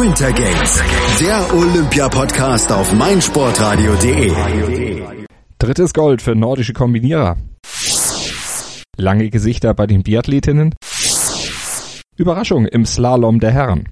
Winter 0.00 0.32
Games, 0.32 0.82
der 1.20 1.54
Olympia-Podcast 1.54 2.72
auf 2.72 2.94
meinsportradio.de. 2.94 4.32
Drittes 5.58 5.92
Gold 5.92 6.22
für 6.22 6.34
nordische 6.34 6.72
Kombinierer. 6.72 7.36
Lange 8.96 9.28
Gesichter 9.28 9.74
bei 9.74 9.86
den 9.86 10.02
Biathletinnen. 10.02 10.74
Überraschung 12.16 12.66
im 12.66 12.86
Slalom 12.86 13.38
der 13.38 13.50
Herren. 13.50 13.90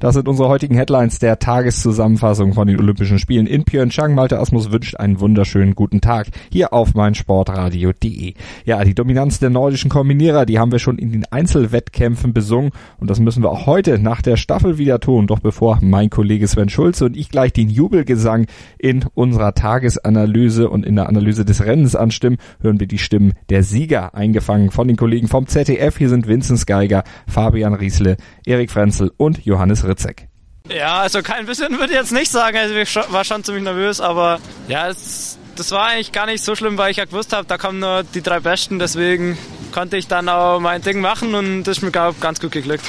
Das 0.00 0.14
sind 0.14 0.28
unsere 0.28 0.48
heutigen 0.48 0.76
Headlines 0.76 1.18
der 1.18 1.40
Tageszusammenfassung 1.40 2.52
von 2.52 2.68
den 2.68 2.78
Olympischen 2.78 3.18
Spielen 3.18 3.48
in 3.48 3.64
Pyeongchang. 3.64 4.14
Malte 4.14 4.38
Asmus 4.38 4.70
wünscht 4.70 4.94
einen 4.94 5.18
wunderschönen 5.18 5.74
guten 5.74 6.00
Tag 6.00 6.28
hier 6.52 6.72
auf 6.72 6.94
meinsportradio.de. 6.94 8.34
Ja, 8.64 8.84
die 8.84 8.94
Dominanz 8.94 9.40
der 9.40 9.50
nordischen 9.50 9.90
Kombinierer, 9.90 10.46
die 10.46 10.60
haben 10.60 10.70
wir 10.70 10.78
schon 10.78 10.98
in 10.98 11.10
den 11.10 11.24
Einzelwettkämpfen 11.24 12.32
besungen 12.32 12.70
und 12.98 13.10
das 13.10 13.18
müssen 13.18 13.42
wir 13.42 13.50
auch 13.50 13.66
heute 13.66 13.98
nach 13.98 14.22
der 14.22 14.36
Staffel 14.36 14.78
wieder 14.78 15.00
tun. 15.00 15.26
Doch 15.26 15.40
bevor 15.40 15.80
mein 15.82 16.10
Kollege 16.10 16.46
Sven 16.46 16.68
Schulze 16.68 17.06
und 17.06 17.16
ich 17.16 17.28
gleich 17.28 17.52
den 17.52 17.68
Jubelgesang 17.68 18.46
in 18.78 19.04
unserer 19.14 19.54
Tagesanalyse 19.54 20.70
und 20.70 20.86
in 20.86 20.94
der 20.94 21.08
Analyse 21.08 21.44
des 21.44 21.64
Rennens 21.64 21.96
anstimmen, 21.96 22.38
hören 22.60 22.78
wir 22.78 22.86
die 22.86 22.98
Stimmen 22.98 23.32
der 23.48 23.64
Sieger 23.64 24.14
eingefangen 24.14 24.70
von 24.70 24.86
den 24.86 24.96
Kollegen 24.96 25.26
vom 25.26 25.48
ZDF. 25.48 25.98
Hier 25.98 26.08
sind 26.08 26.28
Vinzenz 26.28 26.66
Geiger, 26.66 27.02
Fabian 27.26 27.74
Riesle, 27.74 28.16
Erik 28.46 28.70
Frenzel 28.70 29.10
und 29.16 29.44
Johannes 29.44 29.87
Ritzek. 29.88 30.28
Ja, 30.68 30.98
also 30.98 31.22
kein 31.22 31.46
bisschen 31.46 31.78
würde 31.78 31.92
ich 31.92 31.98
jetzt 31.98 32.12
nicht 32.12 32.30
sagen. 32.30 32.56
Also 32.56 32.74
ich 32.74 32.94
war 32.94 33.24
schon 33.24 33.42
ziemlich 33.42 33.64
nervös, 33.64 34.00
aber 34.00 34.38
ja, 34.68 34.88
es, 34.88 35.38
das 35.56 35.70
war 35.70 35.86
eigentlich 35.86 36.12
gar 36.12 36.26
nicht 36.26 36.44
so 36.44 36.54
schlimm, 36.54 36.76
weil 36.76 36.90
ich 36.90 36.98
ja 36.98 37.04
gewusst 37.04 37.32
habe, 37.32 37.46
da 37.46 37.56
kommen 37.56 37.78
nur 37.78 38.02
die 38.02 38.22
drei 38.22 38.40
Besten. 38.40 38.78
Deswegen 38.78 39.38
konnte 39.72 39.96
ich 39.96 40.06
dann 40.06 40.28
auch 40.28 40.60
mein 40.60 40.82
Ding 40.82 41.00
machen 41.00 41.34
und 41.34 41.64
das 41.64 41.78
ist 41.78 41.82
mir 41.82 41.90
glaub, 41.90 42.20
ganz 42.20 42.40
gut 42.40 42.52
geglückt. 42.52 42.84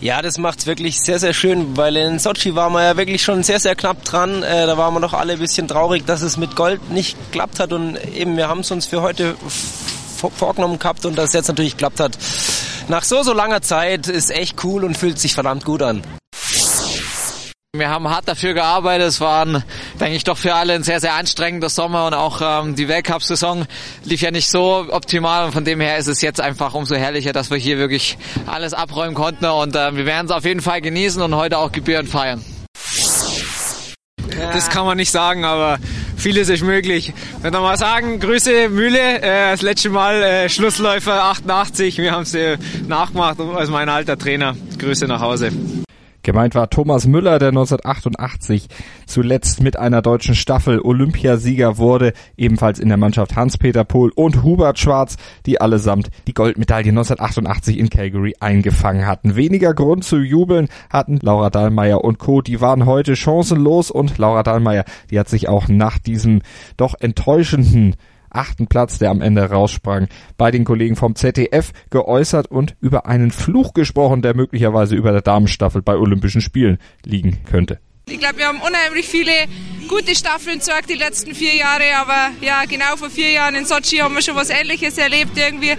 Ja, 0.00 0.22
das 0.22 0.38
macht's 0.38 0.66
wirklich 0.66 0.98
sehr, 0.98 1.18
sehr 1.18 1.34
schön, 1.34 1.76
weil 1.76 1.94
in 1.96 2.18
Sochi 2.18 2.54
waren 2.54 2.72
wir 2.72 2.82
ja 2.82 2.96
wirklich 2.96 3.22
schon 3.22 3.42
sehr, 3.42 3.60
sehr 3.60 3.74
knapp 3.74 4.02
dran. 4.02 4.42
Äh, 4.42 4.66
da 4.66 4.78
waren 4.78 4.94
wir 4.94 5.00
doch 5.00 5.12
alle 5.12 5.34
ein 5.34 5.38
bisschen 5.38 5.68
traurig, 5.68 6.06
dass 6.06 6.22
es 6.22 6.38
mit 6.38 6.56
Gold 6.56 6.90
nicht 6.90 7.18
geklappt 7.26 7.60
hat. 7.60 7.74
Und 7.74 7.96
eben, 8.16 8.34
wir 8.38 8.48
haben 8.48 8.60
es 8.60 8.70
uns 8.70 8.86
für 8.86 9.02
heute 9.02 9.36
vorgenommen 10.36 10.78
gehabt 10.78 11.04
und 11.04 11.18
das 11.18 11.34
jetzt 11.34 11.48
natürlich 11.48 11.72
geklappt 11.72 12.00
hat. 12.00 12.16
Nach 12.90 13.04
so, 13.04 13.22
so 13.22 13.32
langer 13.32 13.62
Zeit 13.62 14.08
ist 14.08 14.32
echt 14.32 14.64
cool 14.64 14.82
und 14.82 14.98
fühlt 14.98 15.16
sich 15.16 15.32
verdammt 15.32 15.64
gut 15.64 15.80
an. 15.80 16.02
Wir 17.72 17.88
haben 17.88 18.08
hart 18.08 18.26
dafür 18.26 18.52
gearbeitet. 18.52 19.06
Es 19.06 19.20
war, 19.20 19.46
denke 19.46 20.16
ich, 20.16 20.24
doch 20.24 20.36
für 20.36 20.56
alle 20.56 20.72
ein 20.72 20.82
sehr, 20.82 20.98
sehr 20.98 21.14
anstrengender 21.14 21.68
Sommer 21.68 22.08
und 22.08 22.14
auch 22.14 22.40
ähm, 22.42 22.74
die 22.74 22.88
Weltcup-Saison 22.88 23.64
lief 24.02 24.22
ja 24.22 24.32
nicht 24.32 24.50
so 24.50 24.86
optimal 24.90 25.44
und 25.44 25.52
von 25.52 25.64
dem 25.64 25.80
her 25.80 25.98
ist 25.98 26.08
es 26.08 26.20
jetzt 26.20 26.40
einfach 26.40 26.74
umso 26.74 26.96
herrlicher, 26.96 27.32
dass 27.32 27.48
wir 27.52 27.58
hier 27.58 27.78
wirklich 27.78 28.18
alles 28.46 28.74
abräumen 28.74 29.14
konnten 29.14 29.44
und 29.44 29.76
äh, 29.76 29.94
wir 29.94 30.04
werden 30.04 30.26
es 30.26 30.32
auf 30.32 30.44
jeden 30.44 30.60
Fall 30.60 30.80
genießen 30.80 31.22
und 31.22 31.36
heute 31.36 31.58
auch 31.58 31.70
gebührend 31.70 32.08
feiern. 32.08 32.44
Das 34.52 34.68
kann 34.68 34.84
man 34.84 34.96
nicht 34.96 35.12
sagen, 35.12 35.44
aber 35.44 35.78
vieles 36.20 36.48
ist 36.48 36.62
möglich. 36.62 37.12
Wenn 37.42 37.52
wir 37.52 37.60
mal 37.60 37.76
sagen, 37.76 38.20
Grüße 38.20 38.68
Mühle, 38.68 39.22
äh, 39.22 39.50
das 39.52 39.62
letzte 39.62 39.90
Mal 39.90 40.22
äh, 40.22 40.48
Schlussläufer 40.48 41.24
88, 41.24 41.98
wir 41.98 42.12
haben 42.12 42.22
es 42.22 42.34
äh, 42.34 42.58
nachgemacht 42.86 43.40
als 43.40 43.70
mein 43.70 43.88
alter 43.88 44.18
Trainer. 44.18 44.56
Grüße 44.78 45.06
nach 45.06 45.20
Hause. 45.20 45.50
Gemeint 46.22 46.54
war 46.54 46.68
Thomas 46.68 47.06
Müller, 47.06 47.38
der 47.38 47.48
1988 47.48 48.68
zuletzt 49.06 49.62
mit 49.62 49.78
einer 49.78 50.02
deutschen 50.02 50.34
Staffel 50.34 50.80
Olympiasieger 50.80 51.78
wurde, 51.78 52.12
ebenfalls 52.36 52.78
in 52.78 52.88
der 52.88 52.98
Mannschaft 52.98 53.36
Hans-Peter 53.36 53.84
Pohl 53.84 54.12
und 54.14 54.42
Hubert 54.42 54.78
Schwarz, 54.78 55.16
die 55.46 55.60
allesamt 55.60 56.10
die 56.26 56.34
Goldmedaille 56.34 56.90
1988 56.90 57.78
in 57.78 57.88
Calgary 57.88 58.34
eingefangen 58.38 59.06
hatten. 59.06 59.34
Weniger 59.34 59.72
Grund 59.72 60.04
zu 60.04 60.18
jubeln 60.18 60.68
hatten 60.90 61.18
Laura 61.22 61.48
Dahlmeier 61.48 62.04
und 62.04 62.18
Co. 62.18 62.42
Die 62.42 62.60
waren 62.60 62.84
heute 62.84 63.16
chancenlos 63.16 63.90
und 63.90 64.18
Laura 64.18 64.42
Dahlmeier, 64.42 64.84
die 65.10 65.18
hat 65.18 65.28
sich 65.28 65.48
auch 65.48 65.68
nach 65.68 65.98
diesem 65.98 66.42
doch 66.76 66.94
enttäuschenden 67.00 67.96
achten 68.30 68.66
Platz, 68.66 68.98
der 68.98 69.10
am 69.10 69.20
Ende 69.20 69.42
raussprang, 69.50 70.08
bei 70.38 70.50
den 70.50 70.64
Kollegen 70.64 70.96
vom 70.96 71.14
ZDF 71.14 71.72
geäußert 71.90 72.46
und 72.50 72.76
über 72.80 73.06
einen 73.06 73.30
Fluch 73.30 73.74
gesprochen, 73.74 74.22
der 74.22 74.34
möglicherweise 74.34 74.96
über 74.96 75.12
der 75.12 75.22
Damenstaffel 75.22 75.82
bei 75.82 75.96
Olympischen 75.96 76.40
Spielen 76.40 76.78
liegen 77.04 77.38
könnte. 77.44 77.78
Ich 78.08 78.18
glaube, 78.18 78.38
wir 78.38 78.48
haben 78.48 78.60
unheimlich 78.60 79.06
viele 79.06 79.32
gute 79.88 80.14
Staffeln 80.16 80.58
gesagt 80.58 80.90
die 80.90 80.94
letzten 80.94 81.34
vier 81.34 81.54
Jahre, 81.54 81.84
aber 81.96 82.30
ja, 82.40 82.64
genau 82.64 82.96
vor 82.96 83.08
vier 83.08 83.30
Jahren 83.30 83.54
in 83.54 83.66
Sochi 83.66 83.98
haben 83.98 84.14
wir 84.14 84.22
schon 84.22 84.34
was 84.34 84.50
Ähnliches 84.50 84.98
erlebt. 84.98 85.36
Irgendwie 85.36 85.76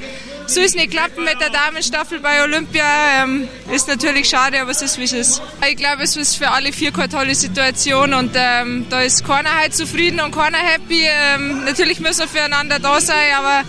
so 0.51 0.59
ist 0.59 0.75
nicht 0.75 0.91
klappen 0.91 1.23
mit 1.23 1.39
der 1.39 1.49
Damenstaffel 1.49 2.19
bei 2.19 2.43
Olympia. 2.43 2.83
Ähm, 3.23 3.47
ist 3.71 3.87
natürlich 3.87 4.27
schade, 4.27 4.61
aber 4.61 4.71
es 4.71 4.81
ist 4.81 4.97
wie 4.97 5.03
es 5.03 5.13
ist. 5.13 5.41
Ich 5.69 5.77
glaube, 5.77 6.03
es 6.03 6.15
ist 6.15 6.35
für 6.35 6.51
alle 6.51 6.73
vier 6.73 6.91
keine 6.91 7.09
tolle 7.09 7.35
Situation 7.35 8.13
und 8.13 8.31
ähm, 8.35 8.85
da 8.89 9.01
ist 9.01 9.25
keiner 9.25 9.55
halt 9.55 9.73
zufrieden 9.73 10.19
und 10.19 10.35
keiner 10.35 10.57
happy. 10.57 11.05
Ähm, 11.05 11.63
natürlich 11.63 11.99
müssen 11.99 12.21
wir 12.21 12.27
füreinander 12.27 12.79
da 12.79 12.99
sein, 12.99 13.33
aber 13.37 13.63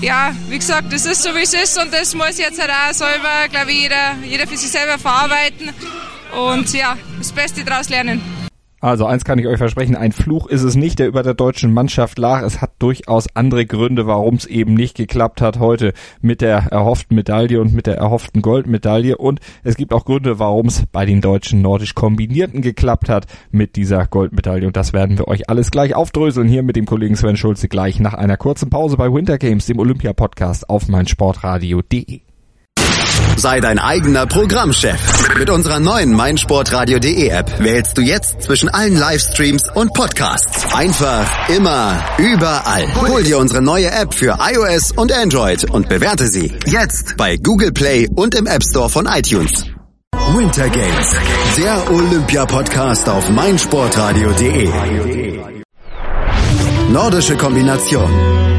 ja, 0.00 0.34
wie 0.48 0.58
gesagt, 0.58 0.92
es 0.92 1.04
ist 1.04 1.22
so 1.22 1.34
wie 1.34 1.42
es 1.42 1.52
ist 1.52 1.78
und 1.78 1.92
das 1.92 2.14
muss 2.14 2.38
jetzt 2.38 2.60
halt 2.60 2.70
auch 2.70 2.94
selber, 2.94 3.48
glaube 3.50 3.72
ich, 3.72 3.82
jeder, 3.82 4.14
jeder 4.22 4.46
für 4.46 4.56
sich 4.56 4.70
selber 4.70 4.98
verarbeiten 4.98 5.70
und 6.32 6.72
ja, 6.72 6.96
das 7.18 7.32
Beste 7.32 7.64
daraus 7.64 7.88
lernen. 7.88 8.39
Also 8.80 9.04
eins 9.04 9.26
kann 9.26 9.38
ich 9.38 9.46
euch 9.46 9.58
versprechen, 9.58 9.94
ein 9.94 10.12
Fluch 10.12 10.46
ist 10.46 10.62
es 10.62 10.74
nicht, 10.74 10.98
der 10.98 11.08
über 11.08 11.22
der 11.22 11.34
deutschen 11.34 11.72
Mannschaft 11.72 12.18
lag. 12.18 12.42
Es 12.42 12.62
hat 12.62 12.72
durchaus 12.78 13.26
andere 13.36 13.66
Gründe, 13.66 14.06
warum 14.06 14.36
es 14.36 14.46
eben 14.46 14.72
nicht 14.72 14.96
geklappt 14.96 15.42
hat 15.42 15.58
heute 15.58 15.92
mit 16.22 16.40
der 16.40 16.68
erhofften 16.70 17.14
Medaille 17.14 17.60
und 17.60 17.74
mit 17.74 17.86
der 17.86 17.98
erhofften 17.98 18.40
Goldmedaille. 18.40 19.18
Und 19.18 19.40
es 19.64 19.76
gibt 19.76 19.92
auch 19.92 20.06
Gründe, 20.06 20.38
warum 20.38 20.66
es 20.66 20.84
bei 20.92 21.04
den 21.04 21.20
deutschen 21.20 21.60
nordisch 21.60 21.94
Kombinierten 21.94 22.62
geklappt 22.62 23.10
hat 23.10 23.26
mit 23.50 23.76
dieser 23.76 24.06
Goldmedaille. 24.06 24.66
Und 24.66 24.78
das 24.78 24.94
werden 24.94 25.18
wir 25.18 25.28
euch 25.28 25.50
alles 25.50 25.70
gleich 25.70 25.94
aufdröseln 25.94 26.48
hier 26.48 26.62
mit 26.62 26.76
dem 26.76 26.86
Kollegen 26.86 27.16
Sven 27.16 27.36
Schulze 27.36 27.68
gleich 27.68 28.00
nach 28.00 28.14
einer 28.14 28.38
kurzen 28.38 28.70
Pause 28.70 28.96
bei 28.96 29.12
Winter 29.12 29.36
Games, 29.36 29.66
dem 29.66 29.78
Olympia-Podcast 29.78 30.70
auf 30.70 30.88
meinsportradio.de. 30.88 32.29
Sei 33.40 33.58
dein 33.60 33.78
eigener 33.78 34.26
Programmchef. 34.26 35.34
Mit 35.38 35.48
unserer 35.48 35.80
neuen 35.80 36.12
meinsportradio.de 36.12 37.28
App 37.28 37.58
wählst 37.58 37.96
du 37.96 38.02
jetzt 38.02 38.42
zwischen 38.42 38.68
allen 38.68 38.98
Livestreams 38.98 39.62
und 39.74 39.94
Podcasts. 39.94 40.74
Einfach, 40.74 41.48
immer, 41.48 42.04
überall. 42.18 42.86
Hol 43.08 43.22
dir 43.22 43.38
unsere 43.38 43.62
neue 43.62 43.90
App 43.90 44.12
für 44.12 44.36
iOS 44.38 44.92
und 44.92 45.10
Android 45.10 45.70
und 45.70 45.88
bewerte 45.88 46.28
sie 46.28 46.52
jetzt 46.66 47.16
bei 47.16 47.38
Google 47.38 47.72
Play 47.72 48.10
und 48.14 48.34
im 48.34 48.46
App 48.46 48.62
Store 48.62 48.90
von 48.90 49.06
iTunes. 49.06 49.64
Winter 50.34 50.68
Games, 50.68 51.16
der 51.56 51.90
Olympia-Podcast 51.90 53.08
auf 53.08 53.30
meinsportradio.de. 53.30 54.68
Nordische 56.90 57.38
Kombination. 57.38 58.49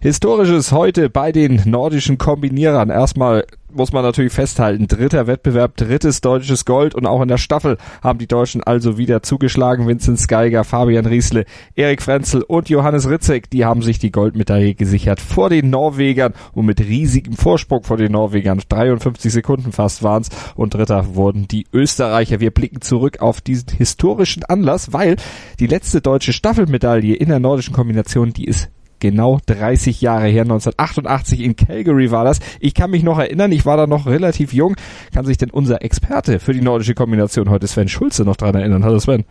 Historisches 0.00 0.70
heute 0.70 1.10
bei 1.10 1.32
den 1.32 1.60
nordischen 1.64 2.18
Kombinierern. 2.18 2.88
Erstmal 2.88 3.44
muss 3.72 3.92
man 3.92 4.04
natürlich 4.04 4.32
festhalten, 4.32 4.86
dritter 4.86 5.26
Wettbewerb, 5.26 5.76
drittes 5.76 6.20
deutsches 6.20 6.64
Gold 6.64 6.94
und 6.94 7.04
auch 7.04 7.20
in 7.20 7.26
der 7.26 7.36
Staffel 7.36 7.78
haben 8.00 8.20
die 8.20 8.28
Deutschen 8.28 8.62
also 8.62 8.96
wieder 8.96 9.24
zugeschlagen. 9.24 9.88
Vincent 9.88 10.28
Geiger, 10.28 10.62
Fabian 10.62 11.04
Riesle, 11.04 11.46
Erik 11.74 12.00
Frenzel 12.00 12.42
und 12.42 12.68
Johannes 12.68 13.10
Ritzek, 13.10 13.50
die 13.50 13.64
haben 13.64 13.82
sich 13.82 13.98
die 13.98 14.12
Goldmedaille 14.12 14.76
gesichert 14.76 15.18
vor 15.18 15.50
den 15.50 15.68
Norwegern 15.68 16.32
und 16.52 16.66
mit 16.66 16.78
riesigem 16.78 17.34
Vorsprung 17.34 17.82
vor 17.82 17.96
den 17.96 18.12
Norwegern. 18.12 18.62
53 18.68 19.32
Sekunden 19.32 19.72
fast 19.72 20.04
waren's 20.04 20.28
und 20.54 20.74
dritter 20.74 21.16
wurden 21.16 21.48
die 21.48 21.66
Österreicher. 21.72 22.38
Wir 22.38 22.52
blicken 22.52 22.82
zurück 22.82 23.20
auf 23.20 23.40
diesen 23.40 23.70
historischen 23.76 24.44
Anlass, 24.44 24.92
weil 24.92 25.16
die 25.58 25.66
letzte 25.66 26.00
deutsche 26.00 26.32
Staffelmedaille 26.32 27.16
in 27.16 27.30
der 27.30 27.40
nordischen 27.40 27.74
Kombination, 27.74 28.32
die 28.32 28.44
ist 28.44 28.70
genau 29.00 29.38
30 29.46 30.00
Jahre 30.00 30.28
her, 30.28 30.42
1988 30.42 31.40
in 31.40 31.56
Calgary 31.56 32.10
war 32.10 32.24
das. 32.24 32.40
Ich 32.60 32.74
kann 32.74 32.90
mich 32.90 33.02
noch 33.02 33.18
erinnern, 33.18 33.52
ich 33.52 33.66
war 33.66 33.76
da 33.76 33.86
noch 33.86 34.06
relativ 34.06 34.52
jung. 34.52 34.76
Kann 35.12 35.24
sich 35.24 35.38
denn 35.38 35.50
unser 35.50 35.82
Experte 35.82 36.38
für 36.40 36.52
die 36.52 36.60
nordische 36.60 36.94
Kombination 36.94 37.50
heute 37.50 37.66
Sven 37.66 37.88
Schulze 37.88 38.24
noch 38.24 38.36
dran 38.36 38.54
erinnern? 38.54 38.84
Hallo 38.84 38.98
Sven. 38.98 39.24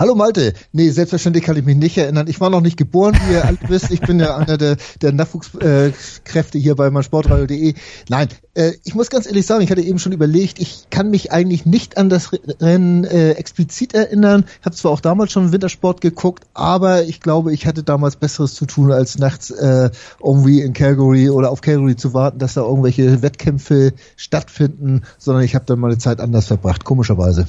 Hallo 0.00 0.14
Malte. 0.14 0.52
Nee, 0.70 0.90
selbstverständlich 0.90 1.42
kann 1.42 1.56
ich 1.56 1.64
mich 1.64 1.76
nicht 1.76 1.98
erinnern. 1.98 2.28
Ich 2.28 2.40
war 2.40 2.50
noch 2.50 2.60
nicht 2.60 2.76
geboren, 2.76 3.18
wie 3.26 3.32
ihr 3.32 3.44
alt 3.44 3.58
wisst. 3.68 3.90
Ich 3.90 4.00
bin 4.00 4.20
ja 4.20 4.36
einer 4.36 4.56
der, 4.56 4.76
der 5.02 5.10
Nachwuchskräfte 5.10 6.56
hier 6.56 6.76
bei 6.76 6.88
meinsportradio.de. 6.88 7.74
Nein, 8.08 8.28
äh, 8.54 8.74
ich 8.84 8.94
muss 8.94 9.10
ganz 9.10 9.26
ehrlich 9.26 9.44
sagen, 9.44 9.60
ich 9.64 9.72
hatte 9.72 9.80
eben 9.80 9.98
schon 9.98 10.12
überlegt, 10.12 10.60
ich 10.60 10.84
kann 10.90 11.10
mich 11.10 11.32
eigentlich 11.32 11.66
nicht 11.66 11.96
an 11.96 12.10
das 12.10 12.30
Rennen 12.60 13.02
äh, 13.02 13.32
explizit 13.32 13.92
erinnern. 13.92 14.44
Habe 14.64 14.76
zwar 14.76 14.92
auch 14.92 15.00
damals 15.00 15.32
schon 15.32 15.50
Wintersport 15.50 16.00
geguckt, 16.00 16.44
aber 16.54 17.02
ich 17.02 17.20
glaube, 17.20 17.52
ich 17.52 17.66
hatte 17.66 17.82
damals 17.82 18.14
Besseres 18.14 18.54
zu 18.54 18.66
tun, 18.66 18.92
als 18.92 19.18
nachts 19.18 19.50
äh, 19.50 19.90
irgendwie 20.22 20.60
in 20.60 20.74
Calgary 20.74 21.28
oder 21.28 21.50
auf 21.50 21.60
Calgary 21.60 21.96
zu 21.96 22.14
warten, 22.14 22.38
dass 22.38 22.54
da 22.54 22.60
irgendwelche 22.60 23.22
Wettkämpfe 23.22 23.94
stattfinden, 24.16 25.02
sondern 25.18 25.42
ich 25.42 25.56
habe 25.56 25.64
dann 25.64 25.80
meine 25.80 25.98
Zeit 25.98 26.20
anders 26.20 26.46
verbracht, 26.46 26.84
komischerweise. 26.84 27.48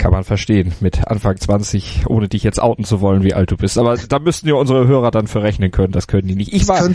Kann 0.00 0.12
man 0.12 0.24
verstehen, 0.24 0.72
mit 0.80 1.06
Anfang 1.06 1.36
20, 1.36 2.04
ohne 2.06 2.26
dich 2.26 2.42
jetzt 2.42 2.58
outen 2.58 2.84
zu 2.84 3.02
wollen, 3.02 3.22
wie 3.22 3.34
alt 3.34 3.50
du 3.50 3.58
bist. 3.58 3.76
Aber 3.76 3.98
da 3.98 4.18
müssten 4.18 4.48
ja 4.48 4.54
unsere 4.54 4.86
Hörer 4.86 5.10
dann 5.10 5.26
für 5.26 5.42
rechnen 5.42 5.72
können, 5.72 5.92
das 5.92 6.06
können 6.06 6.26
die 6.26 6.36
nicht. 6.36 6.54
Ich 6.54 6.66
war, 6.68 6.88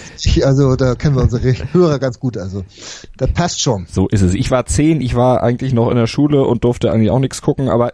also 0.44 0.76
da 0.76 0.96
kennen 0.96 1.16
wir 1.16 1.22
unsere 1.22 1.54
Hörer 1.72 2.00
ganz 2.00 2.20
gut, 2.20 2.36
also 2.36 2.64
das 3.16 3.32
passt 3.32 3.62
schon. 3.62 3.86
So 3.92 4.08
ist 4.08 4.24
es. 4.24 4.34
Ich 4.34 4.50
war 4.50 4.66
zehn, 4.66 5.02
ich 5.02 5.14
war 5.14 5.44
eigentlich 5.44 5.72
noch 5.72 5.92
in 5.92 5.98
der 5.98 6.08
Schule 6.08 6.46
und 6.46 6.64
durfte 6.64 6.92
eigentlich 6.92 7.12
auch 7.12 7.20
nichts 7.20 7.44
gucken, 7.44 7.70
aber 7.70 7.94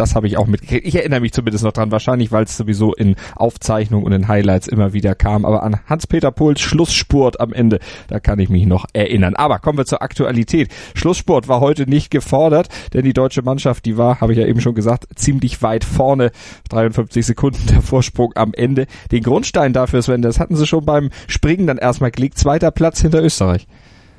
das 0.00 0.14
habe 0.14 0.26
ich 0.26 0.38
auch 0.38 0.46
mitgekriegt. 0.46 0.86
Ich 0.86 0.96
erinnere 0.96 1.20
mich 1.20 1.32
zumindest 1.32 1.62
noch 1.62 1.72
dran, 1.72 1.92
wahrscheinlich, 1.92 2.32
weil 2.32 2.44
es 2.44 2.56
sowieso 2.56 2.94
in 2.94 3.16
Aufzeichnungen 3.36 4.06
und 4.06 4.12
in 4.12 4.28
Highlights 4.28 4.66
immer 4.66 4.94
wieder 4.94 5.14
kam. 5.14 5.44
Aber 5.44 5.62
an 5.62 5.78
Hans-Peter 5.86 6.30
Puls 6.30 6.60
Schlussspurt 6.60 7.38
am 7.38 7.52
Ende, 7.52 7.80
da 8.08 8.18
kann 8.18 8.38
ich 8.38 8.48
mich 8.48 8.66
noch 8.66 8.86
erinnern. 8.94 9.36
Aber 9.36 9.58
kommen 9.58 9.76
wir 9.76 9.84
zur 9.84 10.02
Aktualität. 10.02 10.70
Schlussspurt 10.94 11.48
war 11.48 11.60
heute 11.60 11.88
nicht 11.88 12.10
gefordert, 12.10 12.68
denn 12.94 13.04
die 13.04 13.12
deutsche 13.12 13.42
Mannschaft, 13.42 13.84
die 13.84 13.98
war, 13.98 14.20
habe 14.22 14.32
ich 14.32 14.38
ja 14.38 14.46
eben 14.46 14.62
schon 14.62 14.74
gesagt, 14.74 15.06
ziemlich 15.14 15.62
weit 15.62 15.84
vorne. 15.84 16.30
53 16.70 17.26
Sekunden 17.26 17.66
der 17.66 17.82
Vorsprung 17.82 18.32
am 18.36 18.54
Ende. 18.54 18.86
Den 19.12 19.22
Grundstein 19.22 19.74
dafür, 19.74 20.00
Sven, 20.00 20.22
das 20.22 20.40
hatten 20.40 20.56
sie 20.56 20.66
schon 20.66 20.86
beim 20.86 21.10
Springen 21.26 21.66
dann 21.66 21.78
erstmal 21.78 22.10
gelegt. 22.10 22.38
Zweiter 22.38 22.70
Platz 22.70 23.02
hinter 23.02 23.22
Österreich. 23.22 23.66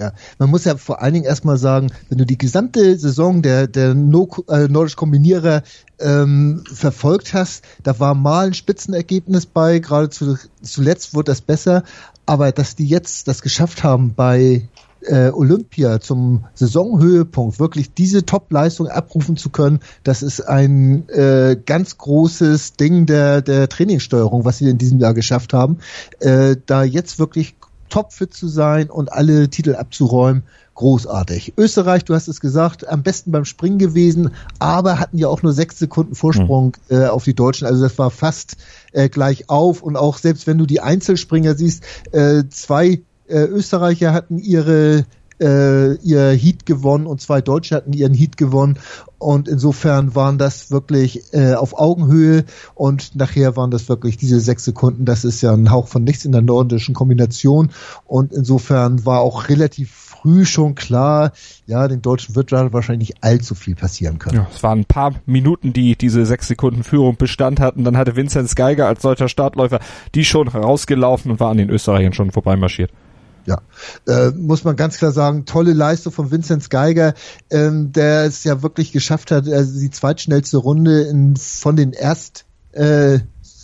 Ja, 0.01 0.13
man 0.39 0.49
muss 0.49 0.65
ja 0.65 0.77
vor 0.77 1.03
allen 1.03 1.13
Dingen 1.13 1.25
erstmal 1.25 1.57
sagen, 1.57 1.91
wenn 2.09 2.17
du 2.17 2.25
die 2.25 2.39
gesamte 2.39 2.97
Saison 2.97 3.43
der, 3.43 3.67
der 3.67 3.93
no, 3.93 4.27
äh, 4.49 4.67
Nordisch 4.67 4.95
Kombinierer 4.95 5.61
ähm, 5.99 6.63
verfolgt 6.73 7.35
hast, 7.35 7.63
da 7.83 7.99
war 7.99 8.15
mal 8.15 8.47
ein 8.47 8.55
Spitzenergebnis 8.55 9.45
bei, 9.45 9.77
gerade 9.77 10.09
zu, 10.09 10.39
zuletzt 10.63 11.13
wurde 11.13 11.29
das 11.31 11.41
besser, 11.41 11.83
aber 12.25 12.51
dass 12.51 12.75
die 12.75 12.87
jetzt 12.87 13.27
das 13.27 13.43
geschafft 13.43 13.83
haben 13.83 14.15
bei 14.15 14.67
äh, 15.01 15.29
Olympia 15.29 15.99
zum 15.99 16.45
Saisonhöhepunkt 16.55 17.59
wirklich 17.59 17.93
diese 17.93 18.25
Top-Leistung 18.25 18.87
abrufen 18.87 19.37
zu 19.37 19.51
können, 19.51 19.81
das 20.03 20.23
ist 20.23 20.41
ein 20.41 21.07
äh, 21.09 21.57
ganz 21.63 21.99
großes 21.99 22.73
Ding 22.73 23.05
der, 23.05 23.43
der 23.43 23.69
Trainingssteuerung, 23.69 24.45
was 24.45 24.57
sie 24.57 24.67
in 24.67 24.79
diesem 24.79 24.99
Jahr 24.99 25.13
geschafft 25.13 25.53
haben. 25.53 25.77
Äh, 26.21 26.55
da 26.65 26.83
jetzt 26.83 27.19
wirklich 27.19 27.53
topfit 27.91 28.33
zu 28.33 28.47
sein 28.47 28.89
und 28.89 29.13
alle 29.13 29.49
Titel 29.49 29.75
abzuräumen. 29.75 30.43
Großartig. 30.73 31.53
Österreich, 31.57 32.05
du 32.05 32.15
hast 32.15 32.27
es 32.27 32.39
gesagt, 32.39 32.87
am 32.87 33.03
besten 33.03 33.31
beim 33.31 33.45
Springen 33.45 33.77
gewesen, 33.77 34.31
aber 34.57 34.99
hatten 34.99 35.17
ja 35.17 35.27
auch 35.27 35.43
nur 35.43 35.53
sechs 35.53 35.77
Sekunden 35.77 36.15
Vorsprung 36.15 36.77
mhm. 36.89 36.97
äh, 36.97 37.05
auf 37.07 37.25
die 37.25 37.35
Deutschen. 37.35 37.67
Also 37.67 37.83
das 37.83 37.99
war 37.99 38.09
fast 38.09 38.55
äh, 38.93 39.09
gleich 39.09 39.49
auf. 39.49 39.83
Und 39.83 39.97
auch 39.97 40.17
selbst 40.17 40.47
wenn 40.47 40.57
du 40.57 40.65
die 40.65 40.79
Einzelspringer 40.79 41.55
siehst, 41.55 41.83
äh, 42.13 42.45
zwei 42.49 43.01
äh, 43.27 43.43
Österreicher 43.43 44.13
hatten 44.13 44.39
ihre 44.39 45.05
äh, 45.41 45.95
ihr 45.95 46.31
Heat 46.31 46.65
gewonnen 46.65 47.07
und 47.07 47.19
zwei 47.21 47.41
Deutsche 47.41 47.75
hatten 47.75 47.93
ihren 47.93 48.13
Heat 48.13 48.37
gewonnen 48.37 48.77
und 49.17 49.47
insofern 49.47 50.15
waren 50.15 50.37
das 50.37 50.71
wirklich 50.71 51.33
äh, 51.33 51.53
auf 51.53 51.77
Augenhöhe 51.77 52.45
und 52.75 53.15
nachher 53.15 53.55
waren 53.57 53.71
das 53.71 53.89
wirklich 53.89 54.17
diese 54.17 54.39
sechs 54.39 54.63
Sekunden. 54.63 55.05
Das 55.05 55.25
ist 55.25 55.41
ja 55.41 55.53
ein 55.53 55.71
Hauch 55.71 55.87
von 55.87 56.03
nichts 56.03 56.25
in 56.25 56.31
der 56.31 56.41
nordischen 56.41 56.93
Kombination 56.93 57.71
und 58.05 58.31
insofern 58.31 59.05
war 59.05 59.21
auch 59.21 59.49
relativ 59.49 60.11
früh 60.21 60.45
schon 60.45 60.75
klar, 60.75 61.31
ja, 61.65 61.87
den 61.87 62.01
Deutschen 62.01 62.35
wird 62.35 62.51
wahrscheinlich 62.51 63.09
nicht 63.09 63.23
allzu 63.23 63.55
viel 63.55 63.75
passieren 63.75 64.19
können. 64.19 64.37
Ja, 64.37 64.47
es 64.53 64.61
waren 64.61 64.79
ein 64.79 64.85
paar 64.85 65.15
Minuten, 65.25 65.73
die 65.73 65.95
diese 65.95 66.25
sechs 66.25 66.47
Sekunden 66.47 66.83
Führung 66.83 67.17
Bestand 67.17 67.59
hatten. 67.59 67.83
Dann 67.83 67.97
hatte 67.97 68.15
Vinzenz 68.15 68.55
Geiger 68.55 68.87
als 68.87 69.01
deutscher 69.01 69.29
Startläufer 69.29 69.79
die 70.15 70.25
schon 70.25 70.47
rausgelaufen 70.47 71.31
und 71.31 71.39
war 71.39 71.49
an 71.49 71.57
den 71.57 71.69
Österreichern 71.69 72.13
schon 72.13 72.31
vorbeimarschiert. 72.31 72.91
Ja, 73.45 73.61
äh, 74.07 74.31
muss 74.31 74.63
man 74.63 74.75
ganz 74.75 74.97
klar 74.97 75.11
sagen, 75.11 75.45
tolle 75.45 75.73
Leistung 75.73 76.13
von 76.13 76.31
Vinzenz 76.31 76.69
Geiger, 76.69 77.13
ähm, 77.49 77.91
der 77.91 78.25
es 78.25 78.43
ja 78.43 78.61
wirklich 78.61 78.91
geschafft 78.91 79.31
hat, 79.31 79.47
also 79.47 79.79
die 79.79 79.89
zweitschnellste 79.89 80.57
Runde 80.57 81.01
in, 81.03 81.35
von 81.35 81.75
den 81.75 81.93
erst 81.93 82.45
äh, 82.73 83.19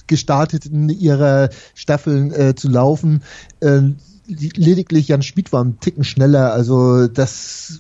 gestarteten 0.08 0.90
ihrer 0.90 1.50
Staffeln 1.76 2.32
äh, 2.32 2.56
zu 2.56 2.70
laufen. 2.70 3.24
Äh, 3.60 3.82
lediglich 4.28 5.10
Jan 5.10 5.22
Schmid 5.22 5.54
war 5.54 5.64
ein 5.64 5.80
Ticken 5.80 6.04
schneller, 6.04 6.54
also 6.54 7.08
das 7.08 7.80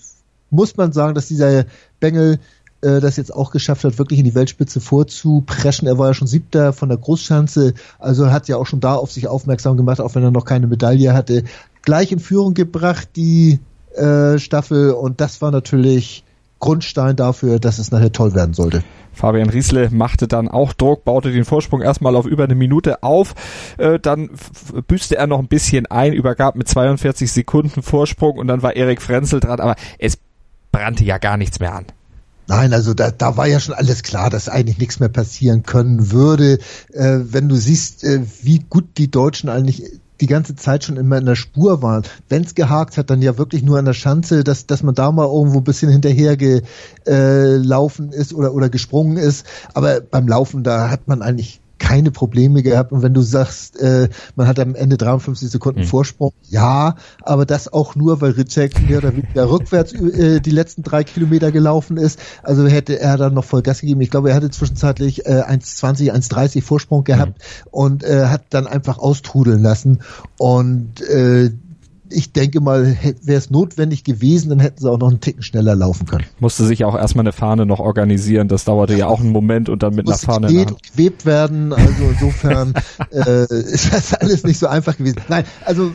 muss 0.49 0.77
man 0.77 0.93
sagen, 0.93 1.15
dass 1.15 1.27
dieser 1.27 1.65
Bengel 1.99 2.39
äh, 2.81 2.99
das 2.99 3.17
jetzt 3.17 3.33
auch 3.33 3.51
geschafft 3.51 3.83
hat, 3.83 3.97
wirklich 3.97 4.19
in 4.19 4.25
die 4.25 4.35
Weltspitze 4.35 4.79
vorzupreschen. 4.79 5.87
Er 5.87 5.97
war 5.97 6.07
ja 6.07 6.13
schon 6.13 6.27
siebter 6.27 6.73
von 6.73 6.89
der 6.89 6.97
Großschanze, 6.97 7.73
also 7.99 8.31
hat 8.31 8.47
ja 8.47 8.57
auch 8.57 8.67
schon 8.67 8.79
da 8.79 8.95
auf 8.95 9.11
sich 9.11 9.27
aufmerksam 9.27 9.77
gemacht, 9.77 9.99
auch 9.99 10.15
wenn 10.15 10.23
er 10.23 10.31
noch 10.31 10.45
keine 10.45 10.67
Medaille 10.67 11.13
hatte 11.13 11.43
gleich 11.87 12.11
in 12.11 12.19
Führung 12.19 12.53
gebracht, 12.53 13.07
die 13.15 13.61
äh, 13.95 14.37
Staffel. 14.39 14.91
Und 14.91 15.21
das 15.21 15.41
war 15.41 15.51
natürlich 15.51 16.25
Grundstein 16.59 17.15
dafür, 17.15 17.59
dass 17.59 17.79
es 17.79 17.91
nachher 17.91 18.11
toll 18.11 18.35
werden 18.35 18.53
sollte. 18.53 18.83
Fabian 19.13 19.49
Riesle 19.49 19.89
machte 19.89 20.27
dann 20.27 20.49
auch 20.49 20.73
Druck, 20.73 21.05
baute 21.05 21.31
den 21.31 21.45
Vorsprung 21.45 21.81
erstmal 21.81 22.17
auf 22.17 22.25
über 22.25 22.43
eine 22.43 22.55
Minute 22.55 23.03
auf, 23.03 23.35
äh, 23.77 23.99
dann 23.99 24.31
büßte 24.87 25.15
er 25.15 25.27
noch 25.27 25.39
ein 25.39 25.47
bisschen 25.47 25.85
ein, 25.85 26.11
übergab 26.11 26.57
mit 26.57 26.67
42 26.67 27.31
Sekunden 27.31 27.81
Vorsprung 27.81 28.37
und 28.37 28.47
dann 28.47 28.61
war 28.61 28.75
Erik 28.75 29.01
Frenzel 29.01 29.39
dran, 29.39 29.61
aber 29.61 29.77
es 29.97 30.17
brannte 30.73 31.05
ja 31.05 31.19
gar 31.19 31.37
nichts 31.37 31.61
mehr 31.61 31.73
an. 31.73 31.85
Nein, 32.47 32.73
also 32.73 32.93
da, 32.93 33.11
da 33.11 33.37
war 33.37 33.47
ja 33.47 33.61
schon 33.61 33.75
alles 33.75 34.03
klar, 34.03 34.29
dass 34.29 34.49
eigentlich 34.49 34.77
nichts 34.77 34.99
mehr 34.99 35.09
passieren 35.09 35.63
können 35.63 36.11
würde. 36.11 36.59
Äh, 36.91 37.19
wenn 37.23 37.47
du 37.47 37.55
siehst, 37.55 38.03
äh, 38.03 38.21
wie 38.43 38.59
gut 38.59 38.97
die 38.97 39.09
Deutschen 39.09 39.49
eigentlich 39.49 39.83
die 40.21 40.27
ganze 40.27 40.55
Zeit 40.55 40.83
schon 40.83 40.97
immer 40.97 41.17
in 41.17 41.25
der 41.25 41.35
Spur 41.35 41.81
waren. 41.81 42.03
Wenn 42.29 42.43
es 42.43 42.55
gehakt 42.55 42.97
hat, 42.97 43.09
dann 43.09 43.21
ja 43.21 43.37
wirklich 43.37 43.63
nur 43.63 43.77
an 43.77 43.85
der 43.85 43.93
Schanze, 43.93 44.43
dass, 44.43 44.65
dass 44.65 44.83
man 44.83 44.95
da 44.95 45.11
mal 45.11 45.27
irgendwo 45.27 45.59
ein 45.59 45.63
bisschen 45.63 45.91
hinterher 45.91 46.37
gelaufen 46.37 48.11
äh, 48.11 48.15
ist 48.15 48.33
oder, 48.33 48.53
oder 48.53 48.69
gesprungen 48.69 49.17
ist. 49.17 49.45
Aber 49.73 50.01
beim 50.01 50.27
Laufen, 50.27 50.63
da 50.63 50.89
hat 50.89 51.07
man 51.07 51.21
eigentlich 51.21 51.61
keine 51.79 52.11
Probleme 52.11 52.63
gehabt. 52.63 52.91
Und 52.91 53.01
wenn 53.01 53.13
du 53.13 53.21
sagst, 53.21 53.79
äh, 53.79 54.09
man 54.35 54.47
hat 54.47 54.59
am 54.59 54.75
Ende 54.75 54.97
53 54.97 55.49
Sekunden 55.49 55.81
mhm. 55.81 55.85
Vorsprung, 55.85 56.33
ja, 56.49 56.95
aber 57.23 57.45
das 57.45 57.71
auch 57.71 57.95
nur, 57.95 58.21
weil 58.21 58.31
Ritschek 58.31 58.87
mehr 58.87 58.99
oder 58.99 59.15
weniger 59.15 59.49
rückwärts 59.49 59.93
äh, 59.93 60.39
die 60.39 60.51
letzten 60.51 60.83
drei 60.83 61.03
Kilometer 61.03 61.51
gelaufen 61.51 61.97
ist. 61.97 62.19
Also 62.43 62.67
hätte 62.67 62.99
er 62.99 63.17
dann 63.17 63.33
noch 63.33 63.45
voll 63.45 63.61
Gas 63.61 63.81
gegeben. 63.81 64.01
Ich 64.01 64.11
glaube, 64.11 64.29
er 64.29 64.35
hatte 64.35 64.49
zwischenzeitlich 64.49 65.25
äh, 65.25 65.43
1,20, 65.47 66.11
1,30 66.11 66.61
Vorsprung 66.61 67.03
gehabt 67.03 67.39
mhm. 67.39 67.67
und 67.71 68.03
äh, 68.03 68.25
hat 68.27 68.45
dann 68.49 68.67
einfach 68.67 68.97
austrudeln 68.97 69.61
lassen. 69.61 70.01
Und 70.37 71.01
äh, 71.01 71.51
ich 72.09 72.31
denke 72.33 72.61
mal, 72.61 72.97
wäre 73.21 73.37
es 73.37 73.49
notwendig 73.49 74.03
gewesen, 74.03 74.49
dann 74.49 74.59
hätten 74.59 74.81
sie 74.81 74.89
auch 74.89 74.97
noch 74.97 75.09
einen 75.09 75.19
Ticken 75.19 75.43
schneller 75.43 75.75
laufen 75.75 76.05
können. 76.05 76.25
Musste 76.39 76.65
sich 76.65 76.85
auch 76.85 76.95
erstmal 76.95 77.23
eine 77.23 77.31
Fahne 77.31 77.65
noch 77.65 77.79
organisieren, 77.79 78.47
das 78.47 78.65
dauerte 78.65 78.95
ja 78.95 79.07
auch 79.07 79.19
einen 79.19 79.31
Moment 79.31 79.69
und 79.69 79.83
dann 79.83 79.95
mit 79.95 80.07
einer 80.07 80.17
Fahne. 80.17 80.51
Musste 80.51 80.75
gewebt 80.91 81.25
werden, 81.25 81.73
also 81.73 82.03
insofern 82.11 82.73
äh, 83.11 83.43
ist 83.43 83.93
das 83.93 84.13
alles 84.13 84.43
nicht 84.43 84.59
so 84.59 84.67
einfach 84.67 84.97
gewesen. 84.97 85.21
Nein, 85.27 85.45
also 85.65 85.91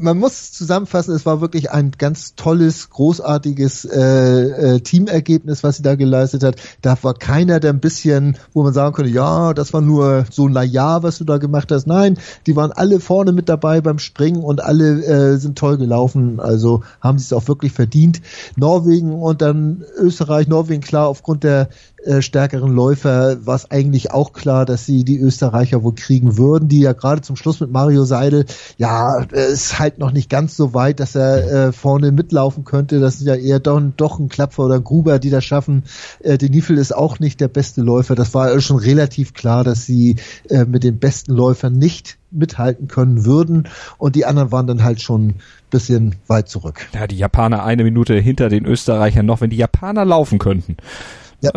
man 0.00 0.18
muss 0.18 0.52
zusammenfassen, 0.52 1.14
es 1.14 1.26
war 1.26 1.40
wirklich 1.40 1.70
ein 1.70 1.92
ganz 1.96 2.34
tolles, 2.34 2.90
großartiges 2.90 3.84
äh, 3.84 4.76
äh, 4.76 4.80
Teamergebnis, 4.80 5.62
was 5.62 5.78
sie 5.78 5.82
da 5.82 5.94
geleistet 5.94 6.42
hat. 6.42 6.56
Da 6.82 6.96
war 7.02 7.14
keiner, 7.14 7.60
der 7.60 7.72
ein 7.72 7.80
bisschen, 7.80 8.36
wo 8.52 8.62
man 8.62 8.72
sagen 8.72 8.94
könnte, 8.94 9.10
ja, 9.10 9.54
das 9.54 9.72
war 9.72 9.80
nur 9.80 10.24
so 10.30 10.48
na 10.48 10.62
ja, 10.62 11.02
was 11.02 11.18
du 11.18 11.24
da 11.24 11.38
gemacht 11.38 11.70
hast. 11.72 11.86
Nein, 11.86 12.18
die 12.46 12.56
waren 12.56 12.72
alle 12.72 13.00
vorne 13.00 13.32
mit 13.32 13.48
dabei 13.48 13.80
beim 13.80 13.98
Springen 13.98 14.42
und 14.42 14.62
alle 14.62 15.04
äh, 15.04 15.36
sind 15.36 15.58
toll 15.58 15.78
gelaufen. 15.78 16.40
Also 16.40 16.82
haben 17.00 17.18
sie 17.18 17.24
es 17.24 17.32
auch 17.32 17.48
wirklich 17.48 17.72
verdient. 17.72 18.20
Norwegen 18.56 19.12
und 19.12 19.42
dann 19.42 19.84
Österreich, 19.98 20.48
Norwegen 20.48 20.82
klar 20.82 21.08
aufgrund 21.08 21.44
der 21.44 21.68
äh, 22.08 22.22
stärkeren 22.22 22.72
Läufer 22.72 23.44
war 23.46 23.54
es 23.54 23.70
eigentlich 23.70 24.10
auch 24.12 24.32
klar, 24.32 24.64
dass 24.64 24.86
sie 24.86 25.04
die 25.04 25.18
Österreicher 25.18 25.82
wohl 25.82 25.94
kriegen 25.94 26.38
würden, 26.38 26.68
die 26.68 26.80
ja 26.80 26.94
gerade 26.94 27.20
zum 27.20 27.36
Schluss 27.36 27.60
mit 27.60 27.70
Mario 27.70 28.04
Seidel, 28.04 28.46
ja, 28.78 29.22
ist 29.24 29.78
halt 29.78 29.98
noch 29.98 30.12
nicht 30.12 30.30
ganz 30.30 30.56
so 30.56 30.72
weit, 30.72 31.00
dass 31.00 31.14
er 31.14 31.68
äh, 31.68 31.72
vorne 31.72 32.10
mitlaufen 32.10 32.64
könnte. 32.64 32.98
Das 32.98 33.16
ist 33.16 33.26
ja 33.26 33.34
eher 33.34 33.60
doch, 33.60 33.80
doch 33.96 34.18
ein 34.18 34.30
Klapfer 34.30 34.64
oder 34.64 34.76
ein 34.76 34.84
Gruber, 34.84 35.18
die 35.18 35.28
das 35.28 35.44
schaffen. 35.44 35.84
Äh, 36.20 36.38
Denifel 36.38 36.78
ist 36.78 36.96
auch 36.96 37.18
nicht 37.18 37.40
der 37.40 37.48
beste 37.48 37.82
Läufer. 37.82 38.14
Das 38.14 38.32
war 38.32 38.58
schon 38.60 38.78
relativ 38.78 39.34
klar, 39.34 39.62
dass 39.62 39.84
sie 39.84 40.16
äh, 40.48 40.64
mit 40.64 40.84
den 40.84 40.98
besten 40.98 41.34
Läufern 41.34 41.74
nicht 41.74 42.16
mithalten 42.30 42.88
können 42.88 43.24
würden 43.24 43.68
und 43.96 44.14
die 44.14 44.26
anderen 44.26 44.52
waren 44.52 44.66
dann 44.66 44.84
halt 44.84 45.00
schon 45.00 45.36
bisschen 45.70 46.16
weit 46.26 46.48
zurück. 46.48 46.86
Ja, 46.94 47.06
die 47.06 47.18
Japaner 47.18 47.64
eine 47.64 47.84
Minute 47.84 48.14
hinter 48.14 48.48
den 48.48 48.64
Österreichern 48.64 49.26
noch, 49.26 49.40
wenn 49.40 49.50
die 49.50 49.56
Japaner 49.56 50.04
laufen 50.04 50.38
könnten. 50.38 50.76
Ja. 51.40 51.52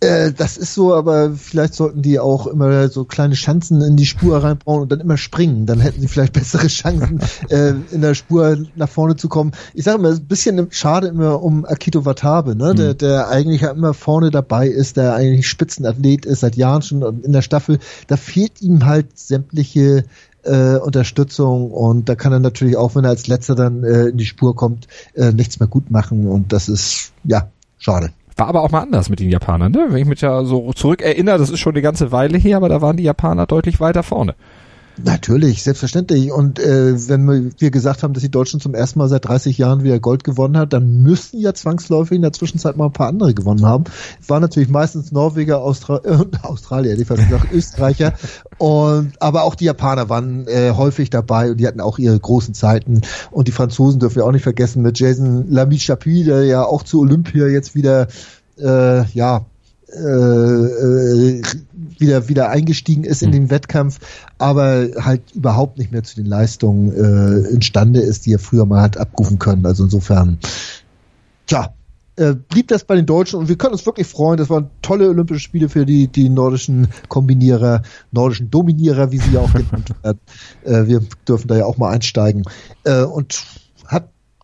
Äh, 0.00 0.32
das 0.32 0.56
ist 0.56 0.74
so, 0.74 0.94
aber 0.94 1.32
vielleicht 1.32 1.74
sollten 1.74 2.00
die 2.00 2.18
auch 2.18 2.46
immer 2.46 2.88
so 2.88 3.04
kleine 3.04 3.36
Schanzen 3.36 3.82
in 3.82 3.96
die 3.96 4.06
Spur 4.06 4.42
reinbauen 4.42 4.82
und 4.82 4.92
dann 4.92 5.00
immer 5.00 5.18
springen. 5.18 5.66
Dann 5.66 5.80
hätten 5.80 6.00
sie 6.00 6.08
vielleicht 6.08 6.32
bessere 6.34 6.68
Chancen, 6.68 7.20
äh, 7.50 7.74
in 7.90 8.00
der 8.00 8.14
Spur 8.14 8.58
nach 8.76 8.88
vorne 8.88 9.16
zu 9.16 9.28
kommen. 9.28 9.52
Ich 9.74 9.84
sage 9.84 9.98
immer, 9.98 10.10
ein 10.10 10.24
bisschen 10.24 10.68
schade 10.70 11.08
immer 11.08 11.42
um 11.42 11.66
Akito 11.66 12.04
Watabe, 12.06 12.56
ne? 12.56 12.72
Mhm. 12.72 12.76
Der, 12.76 12.94
der 12.94 13.28
eigentlich 13.28 13.60
ja 13.60 13.70
immer 13.70 13.92
vorne 13.92 14.30
dabei 14.30 14.68
ist, 14.68 14.96
der 14.96 15.14
eigentlich 15.14 15.48
Spitzenathlet 15.48 16.24
ist, 16.24 16.40
seit 16.40 16.56
Jahren 16.56 16.82
schon 16.82 17.22
in 17.22 17.32
der 17.32 17.42
Staffel. 17.42 17.78
Da 18.06 18.16
fehlt 18.16 18.62
ihm 18.62 18.86
halt 18.86 19.18
sämtliche 19.18 20.04
äh, 20.44 20.76
Unterstützung 20.76 21.70
und 21.70 22.08
da 22.08 22.14
kann 22.14 22.32
er 22.32 22.40
natürlich 22.40 22.76
auch, 22.76 22.94
wenn 22.94 23.04
er 23.04 23.10
als 23.10 23.26
letzter 23.26 23.54
dann 23.54 23.84
äh, 23.84 24.06
in 24.06 24.16
die 24.16 24.24
Spur 24.24 24.56
kommt, 24.56 24.88
äh, 25.14 25.32
nichts 25.32 25.60
mehr 25.60 25.68
gut 25.68 25.90
machen 25.90 26.26
und 26.26 26.52
das 26.52 26.68
ist 26.68 27.12
ja 27.24 27.50
schade. 27.78 28.10
War 28.40 28.48
aber 28.48 28.62
auch 28.62 28.70
mal 28.70 28.80
anders 28.80 29.10
mit 29.10 29.20
den 29.20 29.28
Japanern, 29.28 29.70
ne? 29.70 29.88
Wenn 29.90 30.00
ich 30.00 30.08
mich 30.08 30.22
ja 30.22 30.44
so 30.44 30.72
zurück 30.72 31.02
erinnere, 31.02 31.36
das 31.36 31.50
ist 31.50 31.58
schon 31.58 31.74
eine 31.74 31.82
ganze 31.82 32.10
Weile 32.10 32.38
her, 32.38 32.56
aber 32.56 32.70
da 32.70 32.80
waren 32.80 32.96
die 32.96 33.02
Japaner 33.02 33.46
deutlich 33.46 33.80
weiter 33.80 34.02
vorne. 34.02 34.34
Natürlich, 35.04 35.62
selbstverständlich. 35.62 36.30
Und 36.32 36.58
äh, 36.58 37.08
wenn 37.08 37.52
wir 37.58 37.70
gesagt 37.70 38.02
haben, 38.02 38.12
dass 38.12 38.22
die 38.22 38.30
Deutschen 38.30 38.60
zum 38.60 38.74
ersten 38.74 38.98
Mal 38.98 39.08
seit 39.08 39.24
30 39.26 39.56
Jahren 39.56 39.82
wieder 39.82 39.98
Gold 39.98 40.24
gewonnen 40.24 40.56
hat, 40.56 40.72
dann 40.72 41.02
müssten 41.02 41.38
ja 41.38 41.54
zwangsläufig 41.54 42.16
in 42.16 42.22
der 42.22 42.32
Zwischenzeit 42.32 42.76
mal 42.76 42.86
ein 42.86 42.92
paar 42.92 43.08
andere 43.08 43.32
gewonnen 43.32 43.64
haben. 43.64 43.84
Es 44.20 44.28
waren 44.28 44.42
natürlich 44.42 44.68
meistens 44.68 45.12
Norweger, 45.12 45.60
Austra 45.60 46.00
äh, 46.04 46.18
Australier, 46.42 46.96
die 46.96 47.04
gesagt 47.04 47.52
Österreicher. 47.52 48.14
Und 48.58 49.12
aber 49.20 49.44
auch 49.44 49.54
die 49.54 49.64
Japaner 49.64 50.08
waren 50.08 50.46
äh, 50.48 50.72
häufig 50.76 51.10
dabei 51.10 51.50
und 51.52 51.60
die 51.60 51.66
hatten 51.66 51.80
auch 51.80 51.98
ihre 51.98 52.18
großen 52.18 52.54
Zeiten. 52.54 53.00
Und 53.30 53.48
die 53.48 53.52
Franzosen 53.52 54.00
dürfen 54.00 54.16
wir 54.16 54.26
auch 54.26 54.32
nicht 54.32 54.42
vergessen 54.42 54.82
mit 54.82 54.98
Jason 54.98 55.50
Lamy 55.50 55.78
Chapuis, 55.78 56.26
der 56.26 56.44
ja 56.44 56.64
auch 56.64 56.82
zu 56.82 57.00
Olympia 57.00 57.46
jetzt 57.46 57.74
wieder 57.74 58.08
äh, 58.58 59.04
ja 59.12 59.46
äh, 59.92 61.38
äh, 61.38 61.42
wieder 61.98 62.28
wieder 62.28 62.50
eingestiegen 62.50 63.04
ist 63.04 63.22
in 63.22 63.30
mhm. 63.30 63.34
den 63.34 63.50
Wettkampf, 63.50 63.98
aber 64.38 64.88
halt 64.96 65.22
überhaupt 65.34 65.78
nicht 65.78 65.92
mehr 65.92 66.02
zu 66.02 66.16
den 66.16 66.26
Leistungen 66.26 66.92
äh, 66.92 67.48
imstande 67.50 68.00
ist, 68.00 68.26
die 68.26 68.34
er 68.34 68.38
früher 68.38 68.66
mal 68.66 68.82
hat 68.82 68.96
abrufen 68.96 69.38
können. 69.38 69.66
Also 69.66 69.84
insofern, 69.84 70.38
tja, 71.46 71.74
äh, 72.16 72.34
blieb 72.34 72.68
das 72.68 72.84
bei 72.84 72.96
den 72.96 73.06
Deutschen 73.06 73.38
und 73.40 73.48
wir 73.48 73.56
können 73.56 73.72
uns 73.72 73.86
wirklich 73.86 74.06
freuen. 74.06 74.36
Das 74.36 74.50
waren 74.50 74.70
tolle 74.82 75.08
Olympische 75.08 75.40
Spiele 75.40 75.68
für 75.68 75.86
die, 75.86 76.08
die 76.08 76.28
nordischen 76.28 76.88
Kombinierer, 77.08 77.82
nordischen 78.12 78.50
Dominierer, 78.50 79.10
wie 79.10 79.18
sie 79.18 79.32
ja 79.32 79.40
auch 79.40 79.52
genannt 79.52 79.94
werden. 80.02 80.20
Äh, 80.64 80.86
wir 80.86 81.00
dürfen 81.26 81.48
da 81.48 81.56
ja 81.56 81.64
auch 81.64 81.78
mal 81.78 81.90
einsteigen. 81.90 82.44
Äh, 82.84 83.02
und 83.02 83.44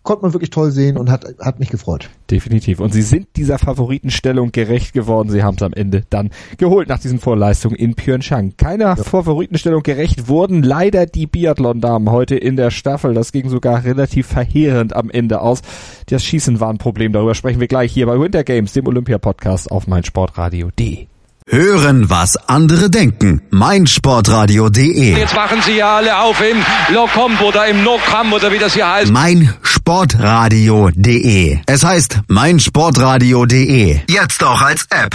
konnte 0.07 0.23
man 0.23 0.33
wirklich 0.33 0.51
toll 0.51 0.71
sehen 0.71 0.97
und 0.97 1.11
hat, 1.11 1.27
hat 1.41 1.59
mich 1.59 1.69
gefreut. 1.69 2.09
Definitiv. 2.31 2.81
Und 2.81 2.95
sie 2.95 3.03
sind 3.03 3.27
dieser 3.37 3.59
Favoritenstellung 3.59 4.53
gerecht 4.53 4.95
geworden. 4.95 5.29
Sie 5.29 5.43
haben 5.43 5.57
es 5.57 5.63
am 5.63 5.75
Ende 5.75 6.05
dann 6.09 6.31
geholt 6.57 6.89
nach 6.89 6.99
diesen 6.99 7.19
Vorleistungen 7.19 7.77
in 7.77 7.95
Pyeongchang. 7.95 8.55
Keiner 8.57 8.97
ja. 8.97 8.97
Favoritenstellung 8.97 9.83
gerecht 9.83 10.29
wurden 10.29 10.63
leider 10.63 11.05
die 11.05 11.27
Biathlon-Damen 11.27 12.11
heute 12.11 12.37
in 12.37 12.57
der 12.57 12.71
Staffel. 12.71 13.13
Das 13.13 13.33
ging 13.33 13.51
sogar 13.51 13.85
relativ 13.85 14.29
verheerend 14.29 14.95
am 14.97 15.11
Ende 15.11 15.41
aus. 15.41 15.61
Das 16.07 16.25
Schießen 16.25 16.61
war 16.61 16.71
ein 16.71 16.79
Problem. 16.79 17.13
Darüber 17.13 17.35
sprechen 17.35 17.61
wir 17.61 17.69
gleich 17.69 17.93
hier 17.93 18.07
bei 18.07 18.19
Winter 18.19 18.45
Games, 18.45 18.73
dem 18.73 18.87
Olympia-Podcast 18.87 19.71
auf 19.71 19.87
meinsportradio.de. 19.87 21.09
Hören, 21.49 22.11
was 22.11 22.37
andere 22.49 22.91
denken. 22.91 23.41
meinsportradio.de 23.51 25.17
Jetzt 25.17 25.37
machen 25.37 25.63
sie 25.63 25.77
ja 25.77 25.99
alle 25.99 26.19
auf 26.19 26.41
im 26.41 26.57
Lokomp 26.93 27.41
oder 27.41 27.69
im 27.69 27.85
Nokam 27.85 28.33
oder 28.33 28.51
wie 28.51 28.59
das 28.59 28.75
hier 28.75 28.91
heißt. 28.91 29.13
meinsportradio.de 29.87 31.61
Es 31.67 31.85
heißt 31.85 32.23
meinsportradio.de. 32.27 34.01
Jetzt 34.09 34.43
auch 34.43 34.61
als 34.61 34.85
App. 34.91 35.15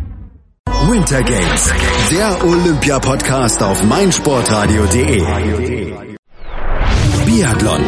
Winter 0.89 1.21
Games, 1.21 1.73
der 2.11 2.43
Olympia-Podcast 2.43 3.61
auf 3.61 3.83
meinsportradio.de. 3.83 5.21
Biathlon. 7.25 7.81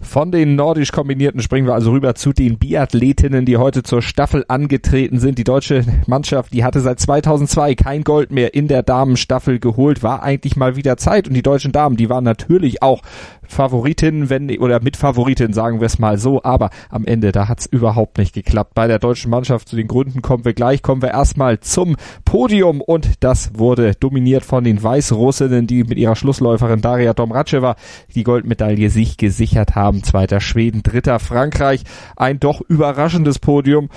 Von 0.00 0.30
den 0.30 0.54
nordisch 0.54 0.92
kombinierten 0.92 1.42
springen 1.42 1.66
wir 1.66 1.74
also 1.74 1.90
rüber 1.90 2.14
zu 2.14 2.32
den 2.32 2.56
Biathletinnen, 2.56 3.44
die 3.44 3.56
heute 3.56 3.82
zur 3.82 4.00
Staffel 4.00 4.44
angetreten 4.46 5.18
sind. 5.18 5.38
Die 5.38 5.44
deutsche 5.44 5.84
Mannschaft, 6.06 6.52
die 6.52 6.62
hatte 6.62 6.80
seit 6.80 7.00
2002 7.00 7.74
kein 7.74 8.04
Gold 8.04 8.30
mehr 8.30 8.54
in 8.54 8.68
der 8.68 8.84
Damenstaffel 8.84 9.58
geholt, 9.58 10.04
war 10.04 10.22
eigentlich 10.22 10.54
mal 10.54 10.76
wieder 10.76 10.96
Zeit. 10.96 11.26
Und 11.26 11.34
die 11.34 11.42
deutschen 11.42 11.72
Damen, 11.72 11.96
die 11.96 12.08
waren 12.10 12.22
natürlich 12.22 12.80
auch 12.80 13.02
Favoritin, 13.48 14.30
wenn 14.30 14.50
oder 14.58 14.82
mit 14.82 14.96
Favoritin, 14.96 15.52
sagen 15.52 15.80
wir 15.80 15.86
es 15.86 15.98
mal 15.98 16.18
so, 16.18 16.42
aber 16.42 16.70
am 16.90 17.04
Ende, 17.04 17.32
da 17.32 17.48
hat's 17.48 17.66
überhaupt 17.66 18.18
nicht 18.18 18.34
geklappt. 18.34 18.74
Bei 18.74 18.86
der 18.86 18.98
deutschen 18.98 19.30
Mannschaft 19.30 19.68
zu 19.68 19.76
den 19.76 19.88
Gründen 19.88 20.22
kommen 20.22 20.44
wir 20.44 20.54
gleich, 20.54 20.82
kommen 20.82 21.02
wir 21.02 21.10
erstmal 21.10 21.60
zum 21.60 21.96
Podium 22.24 22.80
und 22.80 23.22
das 23.24 23.58
wurde 23.58 23.94
dominiert 23.94 24.44
von 24.44 24.64
den 24.64 24.82
Weißrussinnen, 24.82 25.66
die 25.66 25.84
mit 25.84 25.98
ihrer 25.98 26.16
Schlussläuferin 26.16 26.80
Daria 26.80 27.14
Domracheva 27.14 27.76
die 28.14 28.24
Goldmedaille 28.24 28.90
sich 28.90 29.16
gesichert 29.16 29.74
haben. 29.74 30.02
Zweiter 30.02 30.40
Schweden, 30.40 30.82
dritter 30.82 31.18
Frankreich. 31.18 31.84
Ein 32.16 32.40
doch 32.40 32.60
überraschendes 32.60 33.38
Podium. 33.38 33.88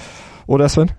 Oder 0.47 0.69
Sven? 0.69 0.91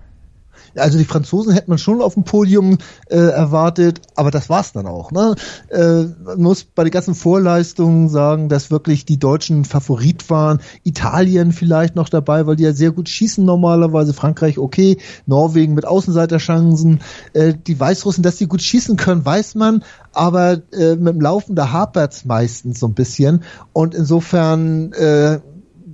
Also 0.79 0.97
die 0.97 1.05
Franzosen 1.05 1.53
hätte 1.53 1.69
man 1.69 1.77
schon 1.77 2.01
auf 2.01 2.13
dem 2.13 2.23
Podium 2.23 2.77
äh, 3.09 3.17
erwartet, 3.17 4.01
aber 4.15 4.31
das 4.31 4.49
war's 4.49 4.71
dann 4.71 4.87
auch. 4.87 5.11
Ne? 5.11 5.35
Äh, 5.69 6.05
man 6.23 6.41
muss 6.41 6.63
bei 6.63 6.83
den 6.83 6.91
ganzen 6.91 7.15
Vorleistungen 7.15 8.09
sagen, 8.09 8.49
dass 8.49 8.71
wirklich 8.71 9.05
die 9.05 9.19
Deutschen 9.19 9.65
Favorit 9.65 10.29
waren. 10.29 10.59
Italien 10.83 11.51
vielleicht 11.51 11.95
noch 11.95 12.09
dabei, 12.09 12.47
weil 12.47 12.55
die 12.55 12.63
ja 12.63 12.73
sehr 12.73 12.91
gut 12.91 13.09
schießen 13.09 13.43
normalerweise. 13.43 14.13
Frankreich 14.13 14.57
okay, 14.57 14.97
Norwegen 15.25 15.73
mit 15.73 15.85
Außenseiterchancen. 15.85 17.01
Äh, 17.33 17.53
die 17.55 17.79
Weißrussen, 17.79 18.23
dass 18.23 18.37
die 18.37 18.47
gut 18.47 18.61
schießen 18.61 18.97
können, 18.97 19.25
weiß 19.25 19.55
man, 19.55 19.83
aber 20.13 20.61
äh, 20.73 20.95
mit 20.95 21.15
dem 21.15 21.21
Laufen 21.21 21.55
da 21.55 21.71
hapert's 21.71 22.25
meistens 22.25 22.79
so 22.79 22.87
ein 22.87 22.93
bisschen. 22.93 23.43
Und 23.73 23.95
insofern 23.95 24.93
äh, 24.93 25.39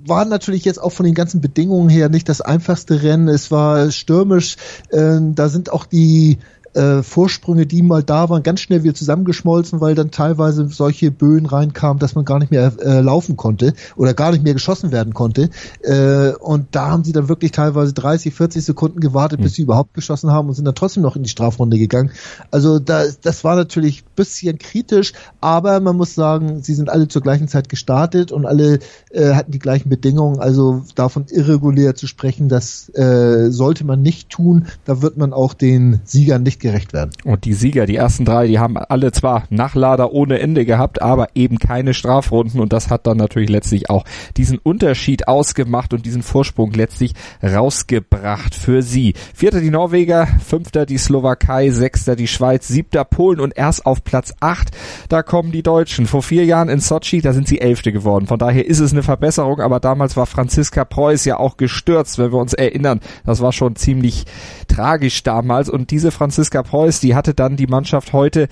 war 0.08 0.24
natürlich 0.24 0.64
jetzt 0.64 0.80
auch 0.80 0.92
von 0.92 1.04
den 1.04 1.14
ganzen 1.14 1.40
Bedingungen 1.40 1.88
her 1.88 2.08
nicht 2.08 2.28
das 2.28 2.40
einfachste 2.40 3.02
Rennen. 3.02 3.28
Es 3.28 3.50
war 3.50 3.90
stürmisch. 3.90 4.56
Äh, 4.90 5.18
da 5.20 5.48
sind 5.48 5.72
auch 5.72 5.86
die 5.86 6.38
äh, 6.76 7.02
Vorsprünge, 7.02 7.66
die 7.66 7.82
mal 7.82 8.02
da 8.02 8.28
waren, 8.28 8.42
ganz 8.42 8.60
schnell 8.60 8.82
wieder 8.82 8.94
zusammengeschmolzen, 8.94 9.80
weil 9.80 9.94
dann 9.94 10.10
teilweise 10.10 10.68
solche 10.68 11.10
Böen 11.10 11.46
reinkamen, 11.46 11.98
dass 11.98 12.14
man 12.14 12.24
gar 12.24 12.38
nicht 12.38 12.50
mehr 12.50 12.72
äh, 12.80 13.00
laufen 13.00 13.36
konnte 13.36 13.72
oder 13.96 14.14
gar 14.14 14.32
nicht 14.32 14.44
mehr 14.44 14.54
geschossen 14.54 14.92
werden 14.92 15.14
konnte. 15.14 15.48
Äh, 15.82 16.32
und 16.32 16.68
da 16.72 16.90
haben 16.90 17.04
sie 17.04 17.12
dann 17.12 17.28
wirklich 17.28 17.52
teilweise 17.52 17.92
30, 17.94 18.34
40 18.34 18.64
Sekunden 18.64 19.00
gewartet, 19.00 19.40
bis 19.40 19.52
mhm. 19.52 19.54
sie 19.54 19.62
überhaupt 19.62 19.94
geschossen 19.94 20.30
haben 20.30 20.48
und 20.48 20.54
sind 20.54 20.66
dann 20.66 20.74
trotzdem 20.74 21.02
noch 21.02 21.16
in 21.16 21.22
die 21.22 21.30
Strafrunde 21.30 21.78
gegangen. 21.78 22.10
Also 22.50 22.78
da, 22.78 23.04
das 23.22 23.42
war 23.44 23.56
natürlich 23.56 24.04
bisschen 24.04 24.58
kritisch, 24.58 25.12
aber 25.40 25.80
man 25.80 25.96
muss 25.96 26.14
sagen, 26.14 26.62
sie 26.62 26.74
sind 26.74 26.90
alle 26.90 27.08
zur 27.08 27.22
gleichen 27.22 27.48
Zeit 27.48 27.68
gestartet 27.68 28.32
und 28.32 28.46
alle 28.46 28.80
äh, 29.10 29.34
hatten 29.34 29.52
die 29.52 29.58
gleichen 29.58 29.88
Bedingungen. 29.88 30.40
Also 30.40 30.84
davon 30.94 31.26
irregulär 31.30 31.94
zu 31.94 32.06
sprechen, 32.06 32.48
das 32.48 32.88
äh, 32.94 33.50
sollte 33.50 33.84
man 33.84 34.02
nicht 34.02 34.30
tun. 34.30 34.66
Da 34.84 35.02
wird 35.02 35.16
man 35.16 35.32
auch 35.32 35.54
den 35.54 36.00
Siegern 36.04 36.42
nicht 36.42 36.60
gerecht 36.66 36.92
werden. 36.92 37.12
Und 37.24 37.44
die 37.44 37.52
Sieger, 37.52 37.86
die 37.86 37.96
ersten 37.96 38.24
drei, 38.24 38.48
die 38.48 38.58
haben 38.58 38.76
alle 38.76 39.12
zwar 39.12 39.44
Nachlader 39.50 40.12
ohne 40.12 40.40
Ende 40.40 40.64
gehabt, 40.64 41.00
aber 41.00 41.28
eben 41.34 41.58
keine 41.58 41.94
Strafrunden 41.94 42.60
und 42.60 42.72
das 42.72 42.90
hat 42.90 43.06
dann 43.06 43.16
natürlich 43.16 43.50
letztlich 43.50 43.88
auch 43.88 44.04
diesen 44.36 44.58
Unterschied 44.58 45.28
ausgemacht 45.28 45.94
und 45.94 46.04
diesen 46.04 46.22
Vorsprung 46.22 46.72
letztlich 46.72 47.12
rausgebracht 47.42 48.54
für 48.54 48.82
sie. 48.82 49.14
Vierter 49.34 49.60
die 49.60 49.70
Norweger, 49.70 50.26
fünfter 50.44 50.86
die 50.86 50.98
Slowakei, 50.98 51.70
sechster 51.70 52.16
die 52.16 52.26
Schweiz, 52.26 52.66
siebter 52.66 53.04
Polen 53.04 53.38
und 53.38 53.56
erst 53.56 53.86
auf 53.86 54.02
Platz 54.02 54.34
acht, 54.40 54.76
da 55.08 55.22
kommen 55.22 55.52
die 55.52 55.62
Deutschen. 55.62 56.06
Vor 56.06 56.22
vier 56.22 56.44
Jahren 56.44 56.68
in 56.68 56.80
Sochi, 56.80 57.20
da 57.20 57.32
sind 57.32 57.46
sie 57.46 57.60
Elfte 57.60 57.92
geworden. 57.92 58.26
Von 58.26 58.40
daher 58.40 58.66
ist 58.66 58.80
es 58.80 58.92
eine 58.92 59.04
Verbesserung, 59.04 59.60
aber 59.60 59.78
damals 59.78 60.16
war 60.16 60.26
Franziska 60.26 60.84
Preuß 60.84 61.24
ja 61.26 61.38
auch 61.38 61.56
gestürzt, 61.56 62.18
wenn 62.18 62.32
wir 62.32 62.40
uns 62.40 62.54
erinnern. 62.54 63.00
Das 63.24 63.40
war 63.40 63.52
schon 63.52 63.76
ziemlich 63.76 64.24
tragisch 64.66 65.22
damals 65.22 65.68
und 65.68 65.90
diese 65.90 66.10
Franziska 66.10 66.45
Franziska 66.46 66.62
Preuß, 66.62 67.00
die 67.00 67.16
hatte 67.16 67.34
dann 67.34 67.56
die 67.56 67.66
Mannschaft 67.66 68.12
heute 68.12 68.46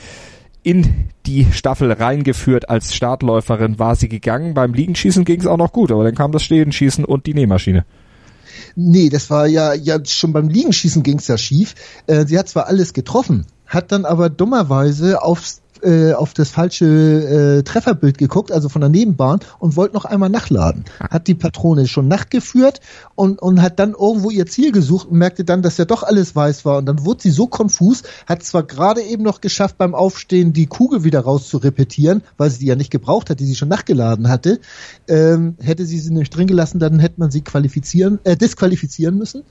in 0.65 1.11
die 1.27 1.47
Staffel 1.53 1.93
reingeführt 1.93 2.69
als 2.69 2.93
Startläuferin 2.93 3.79
war 3.79 3.95
sie 3.95 4.09
gegangen. 4.09 4.53
Beim 4.53 4.75
Liegenschießen 4.75 5.25
ging 5.25 5.41
es 5.41 5.47
auch 5.47 5.59
noch 5.59 5.73
gut, 5.73 5.93
aber 5.93 6.03
dann 6.03 6.17
kam 6.17 6.33
das 6.33 6.43
Stehenschießen 6.43 7.05
und 7.05 7.27
die 7.27 7.35
Nähmaschine. 7.35 7.85
Nee, 8.75 9.11
das 9.11 9.31
war 9.31 9.47
ja, 9.47 9.75
ja 9.75 10.05
schon 10.05 10.33
beim 10.33 10.49
Liegenschießen 10.49 11.05
ging 11.05 11.19
es 11.19 11.29
ja 11.29 11.39
schief. 11.39 11.77
Äh, 12.09 12.27
sie 12.27 12.37
hat 12.37 12.49
zwar 12.49 12.67
alles 12.67 12.95
getroffen, 12.95 13.47
hat 13.65 13.93
dann 13.93 14.05
aber 14.05 14.29
dummerweise 14.29 15.23
aufs 15.23 15.63
äh, 15.85 16.13
auf 16.13 16.35
das 16.35 16.51
falsche 16.51 16.87
äh, 17.59 17.63
Trefferbild 17.63 18.19
geguckt, 18.19 18.53
also 18.53 18.69
von 18.69 18.81
der 18.81 18.91
Nebenbahn 18.91 19.41
und 19.59 19.77
wollte 19.77 19.95
noch 19.95 20.05
einmal 20.05 20.31
nachladen. 20.31 20.85
Hat 20.99 21.27
die 21.27 21.35
Patrone 21.35 21.87
schon 21.87 22.09
nachgeführt 22.09 22.81
und, 23.15 23.41
und 23.41 23.63
hat 23.63 23.79
dann 23.79 23.93
irgendwo 23.93 24.31
ihr 24.31 24.47
Ziel 24.47 24.73
gesucht 24.73 25.09
und 25.09 25.19
merkte 25.19 25.45
dann, 25.45 25.63
dass 25.63 25.77
ja 25.79 25.85
doch 25.85 26.03
alles 26.03 26.35
weiß 26.35 26.65
war 26.65 26.79
und 26.79 26.87
dann 26.87 27.05
wurde 27.05 27.23
sie 27.23 27.31
so 27.31 27.47
konfus, 27.47 28.03
hat 28.27 28.43
zwar 28.43 28.63
gerade 28.63 29.03
eben 29.03 29.23
noch 29.23 29.41
geschafft 29.41 29.79
beim 29.79 29.95
Aufstehen 29.95 30.53
die 30.53 30.67
Kugel 30.67 31.05
wieder 31.05 31.21
raus 31.21 31.49
zu 31.49 31.59
repetieren, 31.59 32.23
weil 32.37 32.51
sie 32.51 32.61
die 32.61 32.67
ja 32.67 32.77
nicht 32.77 32.91
gebraucht 32.91 33.31
hat, 33.31 33.41
die 33.41 33.47
sie 33.47 33.55
schon 33.55 33.69
nachgeladen 33.69 34.29
hatte. 34.29 34.61
Ähm, 35.09 35.57
hätte 35.61 35.85
sie 35.87 35.99
sie 35.99 36.13
nicht 36.13 36.35
drin 36.35 36.47
gelassen, 36.47 36.79
dann 36.79 36.99
hätte 36.99 37.19
man 37.19 37.31
sie 37.31 37.43
qualifizieren, 37.43 38.19
äh, 38.25 38.37
disqualifizieren 38.37 39.17
müssen 39.19 39.43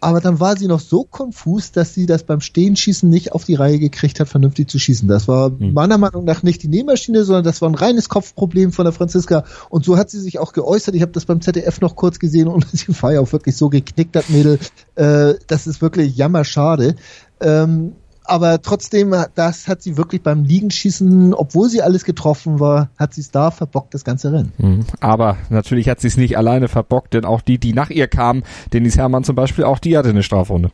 aber 0.00 0.20
dann 0.20 0.40
war 0.40 0.56
sie 0.56 0.68
noch 0.68 0.80
so 0.80 1.04
konfus, 1.04 1.72
dass 1.72 1.94
sie 1.94 2.06
das 2.06 2.22
beim 2.22 2.40
Stehenschießen 2.40 3.08
nicht 3.08 3.32
auf 3.32 3.44
die 3.44 3.54
Reihe 3.54 3.78
gekriegt 3.78 4.20
hat, 4.20 4.28
vernünftig 4.28 4.68
zu 4.68 4.78
schießen. 4.78 5.08
Das 5.08 5.26
war 5.26 5.50
hm. 5.50 5.72
meiner 5.72 5.98
Meinung 5.98 6.24
nach 6.24 6.42
nicht 6.42 6.62
die 6.62 6.68
Nähmaschine, 6.68 7.24
sondern 7.24 7.44
das 7.44 7.62
war 7.62 7.68
ein 7.68 7.74
reines 7.74 8.08
Kopfproblem 8.08 8.72
von 8.72 8.84
der 8.84 8.92
Franziska. 8.92 9.44
Und 9.70 9.84
so 9.84 9.96
hat 9.96 10.10
sie 10.10 10.20
sich 10.20 10.38
auch 10.38 10.52
geäußert. 10.52 10.94
Ich 10.94 11.02
habe 11.02 11.12
das 11.12 11.24
beim 11.24 11.40
ZDF 11.40 11.80
noch 11.80 11.96
kurz 11.96 12.18
gesehen 12.18 12.48
und 12.48 12.66
sie 12.72 12.86
war 13.02 13.12
ja 13.12 13.20
auch 13.20 13.32
wirklich 13.32 13.56
so 13.56 13.68
geknickt, 13.68 14.14
das 14.14 14.28
Mädel. 14.28 14.58
Äh, 14.96 15.34
das 15.46 15.66
ist 15.66 15.80
wirklich 15.80 16.16
jammerschade. 16.16 16.96
Ähm, 17.40 17.92
aber 18.28 18.60
trotzdem, 18.62 19.14
das 19.34 19.68
hat 19.68 19.82
sie 19.82 19.96
wirklich 19.96 20.22
beim 20.22 20.44
Liegenschießen, 20.44 21.34
obwohl 21.34 21.68
sie 21.68 21.82
alles 21.82 22.04
getroffen 22.04 22.60
war, 22.60 22.90
hat 22.98 23.14
sie 23.14 23.20
es 23.20 23.30
da 23.30 23.50
verbockt, 23.50 23.94
das 23.94 24.04
ganze 24.04 24.32
Rennen. 24.32 24.52
Mhm. 24.58 24.80
Aber 25.00 25.36
natürlich 25.50 25.88
hat 25.88 26.00
sie 26.00 26.08
es 26.08 26.16
nicht 26.16 26.36
alleine 26.36 26.68
verbockt, 26.68 27.14
denn 27.14 27.24
auch 27.24 27.40
die, 27.40 27.58
die 27.58 27.72
nach 27.72 27.90
ihr 27.90 28.08
kamen, 28.08 28.42
Denise 28.72 28.98
Herrmann 28.98 29.24
zum 29.24 29.36
Beispiel, 29.36 29.64
auch 29.64 29.78
die 29.78 29.96
hatte 29.96 30.10
eine 30.10 30.22
Strafrunde. 30.22 30.70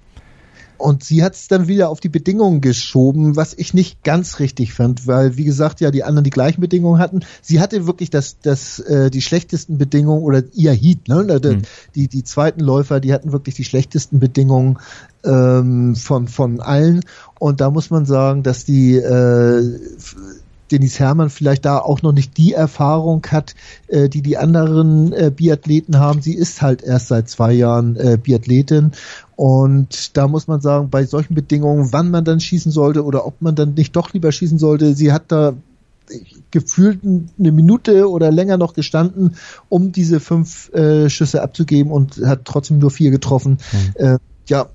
Und 0.82 1.04
sie 1.04 1.23
hat 1.23 1.35
es 1.35 1.47
dann 1.47 1.68
wieder 1.68 1.90
auf 1.90 2.00
die 2.00 2.09
Bedingungen 2.09 2.61
geschoben, 2.61 3.37
was 3.37 3.54
ich 3.54 3.73
nicht 3.73 4.02
ganz 4.02 4.40
richtig 4.40 4.73
fand, 4.73 5.06
weil 5.06 5.37
wie 5.37 5.44
gesagt 5.44 5.80
ja 5.80 5.92
die 5.92 6.02
anderen 6.02 6.25
die 6.25 6.30
gleichen 6.30 6.61
Bedingungen 6.61 6.99
hatten. 6.99 7.21
Sie 7.40 7.61
hatte 7.61 7.87
wirklich 7.87 8.11
das, 8.11 8.40
das 8.40 8.80
äh, 8.80 9.09
die 9.09 9.23
schlechtesten 9.23 9.78
Bedingungen 9.78 10.25
oder 10.25 10.42
ihr 10.54 10.73
Heat, 10.73 11.06
ne? 11.06 11.23
Mhm. 11.23 11.62
Die, 11.94 12.09
die 12.09 12.25
zweiten 12.25 12.59
Läufer, 12.59 12.99
die 12.99 13.12
hatten 13.12 13.30
wirklich 13.30 13.54
die 13.54 13.64
schlechtesten 13.64 14.18
Bedingungen 14.18 14.78
ähm, 15.25 15.94
von 15.94 16.26
von 16.26 16.61
allen. 16.61 17.04
Und 17.42 17.61
da 17.61 17.72
muss 17.72 17.90
man 17.90 18.06
sagen, 18.06 18.44
dass 18.44 18.64
die 18.64 18.94
äh, 18.94 19.80
Denise 20.70 21.00
Herrmann 21.00 21.28
vielleicht 21.28 21.64
da 21.64 21.78
auch 21.78 22.00
noch 22.00 22.12
nicht 22.12 22.37
die 22.37 22.52
Erfahrung 22.52 23.26
hat, 23.32 23.56
äh, 23.88 24.08
die 24.08 24.22
die 24.22 24.38
anderen 24.38 25.12
äh, 25.12 25.32
Biathleten 25.34 25.99
haben. 25.99 26.22
Sie 26.22 26.34
ist 26.34 26.62
halt 26.62 26.84
erst 26.84 27.08
seit 27.08 27.28
zwei 27.28 27.52
Jahren 27.52 27.96
äh, 27.96 28.16
Biathletin 28.16 28.92
und 29.34 30.16
da 30.16 30.28
muss 30.28 30.46
man 30.46 30.61
sagen, 30.61 30.88
bei 30.88 31.04
solchen 31.04 31.34
Bedingungen, 31.34 31.92
wann 31.92 32.12
man 32.12 32.25
dann 32.25 32.38
schießen 32.38 32.70
sollte 32.70 33.04
oder 33.04 33.26
ob 33.26 33.42
man 33.42 33.56
dann 33.56 33.75
nicht 33.75 33.96
doch 33.96 34.12
lieber 34.12 34.30
schießen 34.30 34.61
sollte, 34.61 34.94
sie 34.94 35.12
hat 35.12 35.25
da 35.32 35.54
gefühlt 36.52 37.00
eine 37.02 37.50
Minute 37.50 38.08
oder 38.08 38.30
länger 38.30 38.56
noch 38.56 38.75
gestanden, 38.75 39.34
um 39.68 39.90
diese 39.90 40.20
fünf 40.20 40.72
äh, 40.75 41.11
Schüsse 41.11 41.42
abzugeben 41.42 41.90
und 41.90 42.18
hat 42.25 42.44
trotzdem 42.44 42.78
nur 42.78 42.92
vier 42.92 43.11
getroffen. 43.11 43.58
Mhm. 43.72 43.94
Äh, 43.96 44.18
ja, 44.46 44.68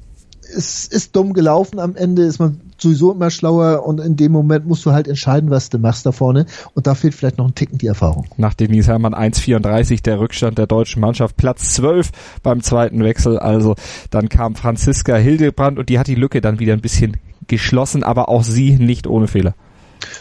es 0.56 0.88
ist 0.88 1.16
dumm 1.16 1.34
gelaufen. 1.34 1.80
Am 1.80 1.96
Ende 1.96 2.24
ist 2.24 2.40
man 2.40 2.60
sowieso 2.78 3.12
immer 3.12 3.30
schlauer 3.30 3.86
und 3.86 4.00
in 4.00 4.16
dem 4.16 4.32
Moment 4.32 4.66
musst 4.66 4.86
du 4.86 4.92
halt 4.92 5.08
entscheiden, 5.08 5.50
was 5.50 5.70
du 5.70 5.80
machst 5.80 6.06
da 6.06 6.12
vorne. 6.12 6.46
Und 6.74 6.88
da 6.88 6.96
fehlt 6.96 7.16
vielleicht 7.16 7.38
noch 7.38 7.48
ein 7.48 7.56
Ticken 7.56 7.78
die 7.78 7.88
Erfahrung. 7.88 8.28
Nach 8.38 8.54
Denise 8.54 8.88
Herrmann 8.88 9.14
1,34 9.14 10.04
der 10.04 10.20
Rückstand 10.20 10.58
der 10.58 10.68
deutschen 10.68 11.02
Mannschaft, 11.02 11.38
Platz 11.38 11.74
12 11.76 12.12
beim 12.44 12.62
zweiten 12.62 13.04
Wechsel. 13.04 13.40
Also 13.40 13.76
dann 14.10 14.30
kam 14.30 14.56
Franziska 14.56 15.16
Hildebrand 15.16 15.80
und 15.80 15.90
die 15.90 16.00
hat 16.00 16.08
die 16.08 16.16
Lücke 16.16 16.42
dann 16.42 16.60
wieder 16.60 16.74
ein 16.74 16.82
bisschen 16.82 17.18
geschlossen, 17.48 18.04
aber 18.04 18.30
auch 18.30 18.44
sie 18.44 18.78
nicht 18.78 19.08
ohne 19.08 19.28
Fehler. 19.28 19.56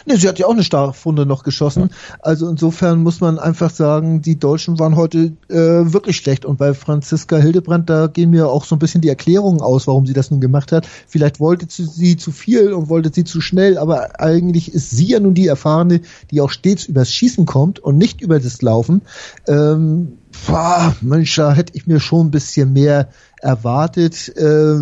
Nee, 0.05 0.15
sie 0.15 0.27
hat 0.27 0.39
ja 0.39 0.47
auch 0.47 0.51
eine 0.51 0.63
Strafrunde 0.63 1.25
noch 1.25 1.43
geschossen. 1.43 1.89
Also 2.19 2.47
insofern 2.49 3.03
muss 3.03 3.21
man 3.21 3.39
einfach 3.39 3.69
sagen, 3.69 4.21
die 4.21 4.39
Deutschen 4.39 4.79
waren 4.79 4.95
heute 4.95 5.33
äh, 5.49 5.55
wirklich 5.57 6.17
schlecht. 6.17 6.45
Und 6.45 6.57
bei 6.57 6.73
Franziska 6.73 7.37
Hildebrand, 7.37 7.89
da 7.89 8.07
gehen 8.07 8.29
mir 8.29 8.49
auch 8.49 8.65
so 8.65 8.75
ein 8.75 8.79
bisschen 8.79 9.01
die 9.01 9.09
Erklärungen 9.09 9.61
aus, 9.61 9.87
warum 9.87 10.05
sie 10.05 10.13
das 10.13 10.31
nun 10.31 10.41
gemacht 10.41 10.71
hat. 10.71 10.87
Vielleicht 11.07 11.39
wollte 11.39 11.67
sie 11.69 12.17
zu 12.17 12.31
viel 12.31 12.73
und 12.73 12.89
wollte 12.89 13.11
sie 13.13 13.23
zu 13.23 13.41
schnell, 13.41 13.77
aber 13.77 14.19
eigentlich 14.19 14.73
ist 14.73 14.91
sie 14.91 15.07
ja 15.07 15.19
nun 15.19 15.33
die 15.33 15.47
Erfahrene, 15.47 16.01
die 16.31 16.41
auch 16.41 16.49
stets 16.49 16.85
übers 16.85 17.11
Schießen 17.11 17.45
kommt 17.45 17.79
und 17.79 17.97
nicht 17.97 18.21
über 18.21 18.39
das 18.39 18.61
Laufen. 18.61 19.01
Ähm, 19.47 20.17
boah, 20.47 20.95
Mensch, 21.01 21.35
da 21.35 21.53
hätte 21.53 21.73
ich 21.75 21.87
mir 21.87 21.99
schon 21.99 22.27
ein 22.27 22.31
bisschen 22.31 22.73
mehr 22.73 23.09
erwartet. 23.41 24.35
Äh, 24.35 24.79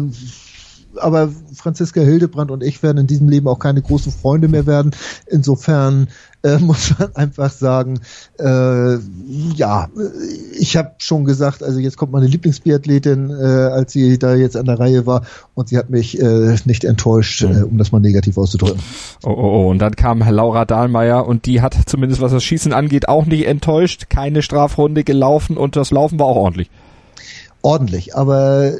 aber 0.97 1.29
Franziska 1.53 2.01
Hildebrand 2.01 2.51
und 2.51 2.63
ich 2.63 2.83
werden 2.83 2.97
in 2.99 3.07
diesem 3.07 3.29
Leben 3.29 3.47
auch 3.47 3.59
keine 3.59 3.81
großen 3.81 4.11
Freunde 4.11 4.47
mehr 4.47 4.65
werden. 4.65 4.91
Insofern 5.27 6.07
äh, 6.43 6.57
muss 6.59 6.97
man 6.97 7.15
einfach 7.15 7.51
sagen, 7.51 7.99
äh, 8.39 8.97
ja, 9.55 9.89
ich 10.57 10.77
habe 10.77 10.91
schon 10.99 11.25
gesagt, 11.25 11.63
also 11.63 11.79
jetzt 11.79 11.97
kommt 11.97 12.11
meine 12.11 12.27
Lieblingsbiathletin, 12.27 13.29
äh, 13.29 13.33
als 13.33 13.93
sie 13.93 14.19
da 14.19 14.35
jetzt 14.35 14.55
an 14.55 14.65
der 14.65 14.79
Reihe 14.79 15.05
war 15.05 15.23
und 15.53 15.69
sie 15.69 15.77
hat 15.77 15.89
mich 15.89 16.19
äh, 16.21 16.55
nicht 16.65 16.83
enttäuscht, 16.83 17.41
äh, 17.43 17.63
um 17.63 17.77
das 17.77 17.91
mal 17.91 17.99
negativ 17.99 18.37
auszudrücken. 18.37 18.79
Oh, 19.23 19.29
oh, 19.29 19.65
oh, 19.65 19.69
und 19.71 19.79
dann 19.79 19.95
kam 19.95 20.19
Laura 20.19 20.65
Dahlmeier 20.65 21.25
und 21.25 21.45
die 21.45 21.61
hat 21.61 21.75
zumindest 21.85 22.21
was 22.21 22.31
das 22.31 22.43
Schießen 22.43 22.73
angeht 22.73 23.09
auch 23.09 23.25
nicht 23.25 23.47
enttäuscht, 23.47 24.09
keine 24.09 24.41
Strafrunde 24.41 25.03
gelaufen 25.03 25.57
und 25.57 25.75
das 25.75 25.91
Laufen 25.91 26.19
war 26.19 26.27
auch 26.27 26.37
ordentlich. 26.37 26.69
Ordentlich, 27.61 28.15
aber 28.15 28.73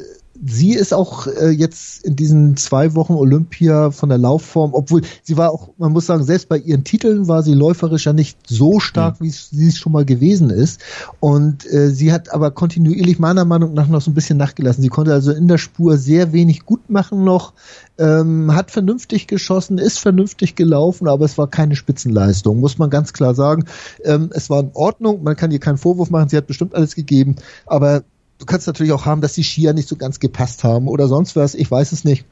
sie 0.44 0.74
ist 0.74 0.92
auch 0.92 1.26
äh, 1.26 1.50
jetzt 1.50 2.04
in 2.04 2.16
diesen 2.16 2.56
zwei 2.56 2.94
Wochen 2.94 3.14
Olympia 3.14 3.90
von 3.90 4.08
der 4.08 4.18
Laufform, 4.18 4.74
obwohl 4.74 5.02
sie 5.22 5.36
war 5.36 5.50
auch, 5.50 5.70
man 5.78 5.92
muss 5.92 6.06
sagen, 6.06 6.24
selbst 6.24 6.48
bei 6.48 6.58
ihren 6.58 6.84
Titeln 6.84 7.28
war 7.28 7.42
sie 7.42 7.54
läuferisch 7.54 8.06
ja 8.06 8.12
nicht 8.12 8.38
so 8.46 8.80
stark, 8.80 9.20
mhm. 9.20 9.26
wie 9.26 9.30
sie 9.30 9.68
es 9.68 9.78
schon 9.78 9.92
mal 9.92 10.04
gewesen 10.04 10.50
ist. 10.50 10.80
Und 11.20 11.66
äh, 11.72 11.90
sie 11.90 12.12
hat 12.12 12.32
aber 12.32 12.50
kontinuierlich 12.50 13.18
meiner 13.18 13.44
Meinung 13.44 13.74
nach 13.74 13.88
noch 13.88 14.00
so 14.00 14.10
ein 14.10 14.14
bisschen 14.14 14.38
nachgelassen. 14.38 14.82
Sie 14.82 14.88
konnte 14.88 15.12
also 15.12 15.32
in 15.32 15.48
der 15.48 15.58
Spur 15.58 15.96
sehr 15.96 16.32
wenig 16.32 16.66
gut 16.66 16.90
machen 16.90 17.24
noch, 17.24 17.52
ähm, 17.98 18.54
hat 18.54 18.70
vernünftig 18.70 19.26
geschossen, 19.26 19.78
ist 19.78 19.98
vernünftig 19.98 20.54
gelaufen, 20.54 21.08
aber 21.08 21.24
es 21.24 21.38
war 21.38 21.48
keine 21.48 21.76
Spitzenleistung, 21.76 22.60
muss 22.60 22.78
man 22.78 22.90
ganz 22.90 23.12
klar 23.12 23.34
sagen. 23.34 23.64
Ähm, 24.04 24.30
es 24.32 24.50
war 24.50 24.60
in 24.60 24.70
Ordnung, 24.74 25.22
man 25.22 25.36
kann 25.36 25.50
ihr 25.50 25.60
keinen 25.60 25.78
Vorwurf 25.78 26.10
machen, 26.10 26.28
sie 26.28 26.36
hat 26.36 26.46
bestimmt 26.46 26.74
alles 26.74 26.94
gegeben, 26.94 27.36
aber 27.66 28.02
du 28.38 28.46
kannst 28.46 28.66
natürlich 28.66 28.92
auch 28.92 29.06
haben, 29.06 29.20
dass 29.20 29.34
die 29.34 29.44
Skier 29.44 29.72
nicht 29.72 29.88
so 29.88 29.96
ganz 29.96 30.20
gepasst 30.20 30.64
haben 30.64 30.88
oder 30.88 31.08
sonst 31.08 31.36
was, 31.36 31.54
ich 31.54 31.70
weiß 31.70 31.92
es 31.92 32.04
nicht. 32.04 32.24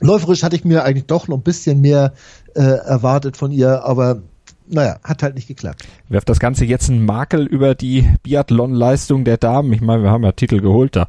Läuferisch 0.00 0.42
hatte 0.42 0.56
ich 0.56 0.64
mir 0.64 0.84
eigentlich 0.84 1.06
doch 1.06 1.28
noch 1.28 1.36
ein 1.36 1.42
bisschen 1.42 1.80
mehr 1.80 2.12
äh, 2.54 2.62
erwartet 2.62 3.36
von 3.36 3.52
ihr, 3.52 3.84
aber 3.84 4.22
naja, 4.66 4.98
hat 5.04 5.22
halt 5.22 5.34
nicht 5.34 5.48
geklappt. 5.48 5.84
Werft 6.08 6.28
das 6.28 6.40
Ganze 6.40 6.64
jetzt 6.64 6.88
einen 6.88 7.04
Makel 7.04 7.46
über 7.46 7.74
die 7.74 8.08
Biathlon-Leistung 8.22 9.24
der 9.24 9.36
Damen? 9.36 9.72
Ich 9.72 9.80
meine, 9.80 10.02
wir 10.02 10.10
haben 10.10 10.24
ja 10.24 10.32
Titel 10.32 10.60
geholt 10.60 10.96
da. 10.96 11.08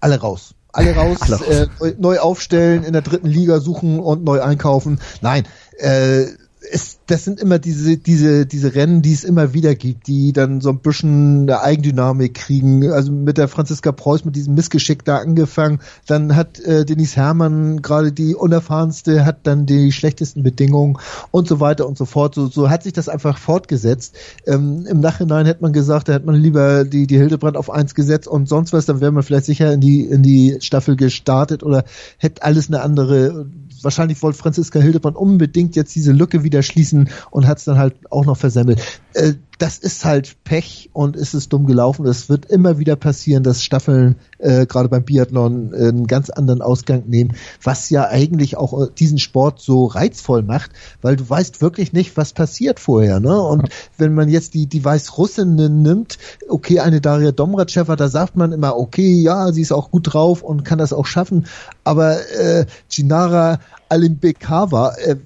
Alle 0.00 0.18
raus. 0.20 0.54
Alle 0.72 0.94
raus, 0.94 1.18
Alle 1.20 1.36
raus. 1.36 1.80
Äh, 1.80 1.94
neu 1.98 2.18
aufstellen, 2.18 2.84
in 2.84 2.92
der 2.92 3.02
dritten 3.02 3.26
Liga 3.26 3.60
suchen 3.60 4.00
und 4.00 4.24
neu 4.24 4.40
einkaufen. 4.40 5.00
Nein, 5.20 5.44
äh, 5.78 6.26
es, 6.70 6.98
das 7.06 7.24
sind 7.24 7.40
immer 7.40 7.58
diese, 7.58 7.96
diese, 7.96 8.46
diese 8.46 8.74
Rennen, 8.74 9.02
die 9.02 9.12
es 9.12 9.24
immer 9.24 9.54
wieder 9.54 9.74
gibt, 9.74 10.06
die 10.06 10.32
dann 10.32 10.60
so 10.60 10.68
ein 10.70 10.80
bisschen 10.80 11.42
eine 11.42 11.62
Eigendynamik 11.62 12.34
kriegen. 12.34 12.90
Also 12.90 13.12
mit 13.12 13.38
der 13.38 13.48
Franziska 13.48 13.92
Preuß, 13.92 14.24
mit 14.24 14.36
diesem 14.36 14.54
Missgeschick 14.54 15.04
da 15.04 15.18
angefangen. 15.18 15.80
Dann 16.06 16.36
hat 16.36 16.60
äh, 16.60 16.84
Denise 16.84 17.16
Herrmann 17.16 17.82
gerade 17.82 18.12
die 18.12 18.34
unerfahrenste, 18.34 19.24
hat 19.24 19.46
dann 19.46 19.66
die 19.66 19.90
schlechtesten 19.92 20.42
Bedingungen 20.42 20.98
und 21.30 21.48
so 21.48 21.60
weiter 21.60 21.86
und 21.86 21.96
so 21.96 22.04
fort. 22.04 22.34
So, 22.34 22.46
so 22.46 22.68
hat 22.68 22.82
sich 22.82 22.92
das 22.92 23.08
einfach 23.08 23.38
fortgesetzt. 23.38 24.16
Ähm, 24.46 24.86
Im 24.86 25.00
Nachhinein 25.00 25.46
hätte 25.46 25.62
man 25.62 25.72
gesagt, 25.72 26.08
da 26.08 26.12
hätte 26.12 26.26
man 26.26 26.36
lieber 26.36 26.84
die, 26.84 27.06
die 27.06 27.18
Hildebrand 27.18 27.56
auf 27.56 27.70
eins 27.70 27.94
gesetzt 27.94 28.28
und 28.28 28.48
sonst 28.48 28.72
was, 28.72 28.86
dann 28.86 29.00
wäre 29.00 29.12
man 29.12 29.22
vielleicht 29.22 29.46
sicher 29.46 29.72
in 29.72 29.80
die, 29.80 30.04
in 30.04 30.22
die 30.22 30.58
Staffel 30.60 30.96
gestartet 30.96 31.62
oder 31.62 31.84
hätte 32.18 32.42
alles 32.42 32.68
eine 32.68 32.82
andere 32.82 33.46
wahrscheinlich 33.84 34.22
wollte 34.22 34.38
Franziska 34.38 34.80
Hildebrand 34.80 35.16
unbedingt 35.16 35.76
jetzt 35.76 35.94
diese 35.94 36.12
Lücke 36.12 36.44
wieder 36.44 36.62
schließen 36.62 37.08
und 37.30 37.46
hat 37.46 37.58
es 37.58 37.64
dann 37.64 37.78
halt 37.78 37.94
auch 38.10 38.24
noch 38.24 38.36
versemmelt. 38.36 38.80
Äh, 39.14 39.34
das 39.60 39.76
ist 39.76 40.06
halt 40.06 40.42
Pech 40.42 40.88
und 40.94 41.16
ist 41.16 41.34
es 41.34 41.50
dumm 41.50 41.66
gelaufen. 41.66 42.06
Es 42.06 42.30
wird 42.30 42.46
immer 42.46 42.78
wieder 42.78 42.96
passieren, 42.96 43.42
dass 43.42 43.62
Staffeln 43.62 44.16
äh, 44.38 44.64
gerade 44.64 44.88
beim 44.88 45.04
Biathlon 45.04 45.74
äh, 45.74 45.88
einen 45.88 46.06
ganz 46.06 46.30
anderen 46.30 46.62
Ausgang 46.62 47.04
nehmen, 47.06 47.34
was 47.62 47.90
ja 47.90 48.08
eigentlich 48.08 48.56
auch 48.56 48.80
äh, 48.80 48.86
diesen 48.98 49.18
Sport 49.18 49.60
so 49.60 49.84
reizvoll 49.84 50.42
macht, 50.42 50.70
weil 51.02 51.16
du 51.16 51.28
weißt 51.28 51.60
wirklich 51.60 51.92
nicht, 51.92 52.16
was 52.16 52.32
passiert 52.32 52.80
vorher. 52.80 53.20
Ne? 53.20 53.38
Und 53.38 53.68
wenn 53.98 54.14
man 54.14 54.30
jetzt 54.30 54.54
die, 54.54 54.66
die 54.66 54.82
Weißrussinnen 54.82 55.82
nimmt, 55.82 56.16
okay, 56.48 56.80
eine 56.80 57.02
Daria 57.02 57.30
Domracheva, 57.30 57.96
da 57.96 58.08
sagt 58.08 58.36
man 58.36 58.52
immer, 58.52 58.78
okay, 58.78 59.20
ja, 59.20 59.52
sie 59.52 59.60
ist 59.60 59.72
auch 59.72 59.90
gut 59.90 60.14
drauf 60.14 60.42
und 60.42 60.64
kann 60.64 60.78
das 60.78 60.94
auch 60.94 61.06
schaffen, 61.06 61.44
aber 61.84 62.16
äh, 62.30 62.64
Ginara 62.88 63.60
Alimbekava, 63.90 64.94
äh, 65.04 65.16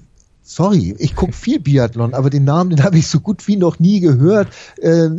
sorry, 0.45 0.95
ich 0.99 1.17
gucke 1.17 1.33
viel 1.33 1.59
Biathlon, 1.59 2.15
aber 2.15 2.31
den 2.31 2.45
Namen, 2.45 2.71
den 2.71 2.85
habe 2.85 2.99
ich 2.99 3.09
so 3.09 3.19
gut 3.19 3.49
wie 3.49 3.57
noch 3.57 3.81
nie 3.81 3.99
gehört. 4.01 4.49
Äh, 4.81 5.11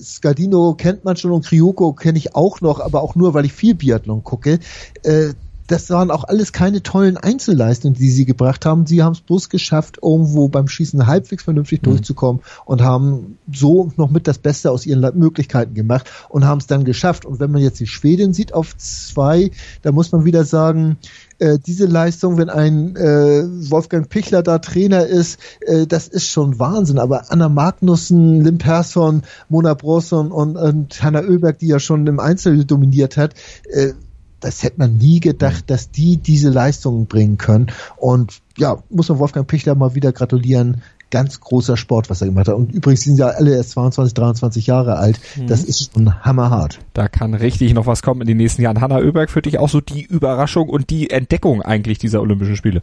Scardino 0.00 0.74
kennt 0.74 1.04
man 1.04 1.16
schon 1.16 1.30
und 1.30 1.44
Kryoko 1.44 1.92
kenne 1.92 2.18
ich 2.18 2.34
auch 2.34 2.60
noch, 2.62 2.80
aber 2.80 3.02
auch 3.02 3.14
nur, 3.14 3.34
weil 3.34 3.44
ich 3.44 3.52
viel 3.52 3.74
Biathlon 3.74 4.24
gucke. 4.24 4.58
Äh, 5.02 5.34
das 5.66 5.88
waren 5.88 6.10
auch 6.10 6.24
alles 6.24 6.52
keine 6.52 6.82
tollen 6.82 7.16
Einzelleistungen, 7.16 7.96
die 7.96 8.10
sie 8.10 8.24
gebracht 8.24 8.66
haben. 8.66 8.86
Sie 8.86 9.04
haben 9.04 9.12
es 9.12 9.20
bloß 9.20 9.50
geschafft, 9.50 9.98
irgendwo 10.02 10.48
beim 10.48 10.66
Schießen 10.66 11.06
halbwegs 11.06 11.44
vernünftig 11.44 11.82
mhm. 11.82 11.90
durchzukommen 11.90 12.42
und 12.64 12.82
haben 12.82 13.38
so 13.52 13.92
noch 13.96 14.10
mit 14.10 14.26
das 14.26 14.38
Beste 14.38 14.72
aus 14.72 14.84
ihren 14.84 15.16
Möglichkeiten 15.16 15.74
gemacht 15.74 16.10
und 16.28 16.44
haben 16.44 16.58
es 16.58 16.66
dann 16.66 16.84
geschafft. 16.84 17.24
Und 17.24 17.38
wenn 17.38 17.52
man 17.52 17.62
jetzt 17.62 17.78
die 17.78 17.86
Schwedin 17.86 18.32
sieht 18.32 18.52
auf 18.52 18.76
zwei, 18.78 19.52
da 19.82 19.92
muss 19.92 20.10
man 20.10 20.24
wieder 20.24 20.44
sagen, 20.44 20.96
äh, 21.40 21.58
diese 21.58 21.86
Leistung, 21.86 22.38
wenn 22.38 22.50
ein 22.50 22.96
äh, 22.96 23.44
Wolfgang 23.70 24.08
Pichler 24.08 24.42
da 24.42 24.58
Trainer 24.58 25.06
ist, 25.06 25.40
äh, 25.62 25.86
das 25.86 26.06
ist 26.06 26.28
schon 26.28 26.58
Wahnsinn. 26.58 26.98
Aber 26.98 27.32
Anna 27.32 27.48
Magnussen, 27.48 28.44
Lim 28.44 28.58
Persson, 28.58 29.22
Mona 29.48 29.74
Brosson 29.74 30.30
und, 30.32 30.56
und 30.56 31.02
Hanna 31.02 31.20
Oeberg, 31.20 31.58
die 31.58 31.68
ja 31.68 31.80
schon 31.80 32.06
im 32.06 32.20
Einzel 32.20 32.64
dominiert 32.64 33.16
hat, 33.16 33.34
äh, 33.70 33.92
das 34.40 34.62
hätte 34.62 34.78
man 34.78 34.96
nie 34.96 35.20
gedacht, 35.20 35.68
dass 35.68 35.90
die 35.90 36.16
diese 36.16 36.50
Leistungen 36.50 37.06
bringen 37.06 37.36
können. 37.36 37.68
Und 37.96 38.40
ja, 38.56 38.82
muss 38.88 39.08
man 39.08 39.18
Wolfgang 39.18 39.46
Pichler 39.46 39.74
mal 39.74 39.94
wieder 39.94 40.12
gratulieren. 40.12 40.82
Ganz 41.10 41.40
großer 41.40 41.76
Sport, 41.76 42.08
was 42.08 42.20
er 42.20 42.28
gemacht 42.28 42.48
hat. 42.48 42.54
Und 42.54 42.72
übrigens 42.72 43.02
sind 43.02 43.16
ja 43.16 43.28
alle 43.28 43.56
erst 43.56 43.70
22, 43.70 44.14
23 44.14 44.66
Jahre 44.66 44.96
alt. 44.96 45.20
Mhm. 45.36 45.46
Das 45.46 45.64
ist 45.64 45.92
schon 45.92 46.22
hammerhart. 46.22 46.78
Da 46.94 47.08
kann 47.08 47.34
richtig 47.34 47.74
noch 47.74 47.86
was 47.86 48.02
kommen 48.02 48.20
in 48.20 48.26
den 48.28 48.36
nächsten 48.36 48.62
Jahren. 48.62 48.80
Hanna 48.80 48.98
Oeberg 48.98 49.30
für 49.30 49.42
dich 49.42 49.58
auch 49.58 49.68
so 49.68 49.80
die 49.80 50.02
Überraschung 50.02 50.68
und 50.68 50.90
die 50.90 51.10
Entdeckung 51.10 51.62
eigentlich 51.62 51.98
dieser 51.98 52.20
Olympischen 52.20 52.56
Spiele 52.56 52.82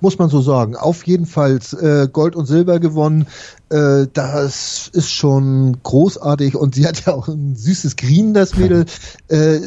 muss 0.00 0.18
man 0.18 0.28
so 0.28 0.40
sagen. 0.40 0.76
Auf 0.76 1.06
jeden 1.06 1.26
Fall 1.26 1.58
äh, 1.80 2.08
Gold 2.08 2.36
und 2.36 2.46
Silber 2.46 2.78
gewonnen. 2.78 3.26
Äh, 3.70 4.06
das 4.12 4.88
ist 4.92 5.10
schon 5.10 5.78
großartig 5.82 6.56
und 6.56 6.74
sie 6.74 6.86
hat 6.86 7.06
ja 7.06 7.14
auch 7.14 7.28
ein 7.28 7.56
süßes 7.56 7.96
Green, 7.96 8.34
das 8.34 8.56
Mädel. 8.56 8.86
Äh, 9.28 9.60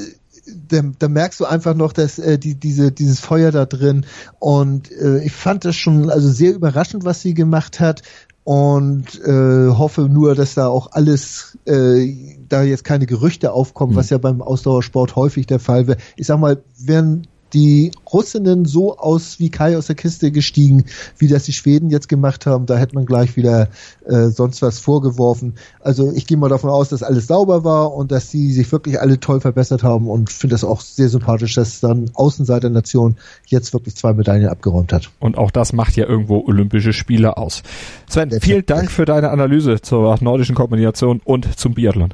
da, 0.68 0.82
da 0.98 1.08
merkst 1.08 1.40
du 1.40 1.46
einfach 1.46 1.76
noch, 1.76 1.94
dass 1.94 2.20
äh, 2.20 2.38
die, 2.38 2.56
diese, 2.56 2.92
dieses 2.92 3.20
Feuer 3.20 3.52
da 3.52 3.66
drin 3.66 4.06
und 4.40 4.92
äh, 4.92 5.24
ich 5.24 5.32
fand 5.32 5.66
das 5.66 5.76
schon 5.76 6.10
also 6.10 6.30
sehr 6.30 6.54
überraschend, 6.54 7.06
was 7.06 7.22
sie 7.22 7.34
gemacht 7.34 7.80
hat 7.80 8.04
und 8.44 9.22
äh, 9.24 9.70
hoffe 9.70 10.02
nur, 10.10 10.36
dass 10.36 10.56
da 10.56 10.68
auch 10.68 10.92
alles, 10.94 11.58
äh, 11.66 12.38
da 12.50 12.64
jetzt 12.64 12.84
keine 12.84 13.06
Gerüchte 13.06 13.54
aufkommen, 13.54 13.94
mhm. 13.94 13.98
was 13.98 14.10
ja 14.10 14.18
beim 14.18 14.42
Ausdauersport 14.42 15.16
häufig 15.16 15.46
der 15.46 15.60
Fall 15.60 15.88
wäre. 15.88 15.98
Ich 16.16 16.28
sag 16.28 16.40
mal, 16.40 16.64
wenn 16.80 17.28
die 17.54 17.92
Russinnen 18.12 18.66
so 18.66 18.98
aus 18.98 19.40
wie 19.40 19.50
Kai 19.50 19.78
aus 19.78 19.88
der 19.88 19.96
Kiste 19.96 20.32
gestiegen, 20.32 20.86
wie 21.18 21.28
das 21.28 21.44
die 21.44 21.54
Schweden 21.54 21.90
jetzt 21.90 22.10
gemacht 22.10 22.46
haben. 22.46 22.66
Da 22.66 22.78
hätte 22.78 22.96
man 22.96 23.06
gleich 23.06 23.36
wieder 23.36 23.70
äh, 24.06 24.28
sonst 24.28 24.62
was 24.62 24.80
vorgeworfen. 24.80 25.54
Also 25.80 26.12
ich 26.12 26.28
gehe 26.28 26.38
mal 26.38 26.50
davon 26.50 26.70
aus, 26.70 26.90
dass 26.90 27.04
alles 27.04 27.28
sauber 27.28 27.64
war 27.64 27.94
und 27.94 28.12
dass 28.12 28.30
die 28.30 28.52
sich 28.52 28.72
wirklich 28.72 29.00
alle 29.00 29.20
toll 29.20 29.42
verbessert 29.42 29.84
haben 29.84 30.08
und 30.08 30.32
finde 30.32 30.54
das 30.54 30.64
auch 30.64 30.82
sehr 30.82 31.10
sympathisch, 31.10 31.56
dass 31.56 31.80
dann 31.80 32.12
Außenseiter-Nation 32.14 33.18
jetzt 33.46 33.74
wirklich 33.74 33.96
zwei 33.96 34.14
Medaillen 34.14 34.48
abgeräumt 34.48 34.94
hat. 34.94 35.10
Und 35.20 35.38
auch 35.38 35.52
das 35.52 35.74
macht 35.74 35.96
ja 35.96 36.06
irgendwo 36.06 36.44
Olympische 36.46 36.94
Spiele 36.94 37.38
aus. 37.38 37.64
Sven, 38.10 38.32
vielen 38.42 38.66
Dank 38.66 38.92
für 38.92 39.06
deine 39.06 39.30
Analyse 39.30 39.82
zur 39.82 40.18
nordischen 40.22 40.56
Kombination 40.56 41.22
und 41.24 41.60
zum 41.60 41.74
Biathlon. 41.74 42.14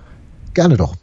Gerne 0.54 0.78
doch. 0.78 0.96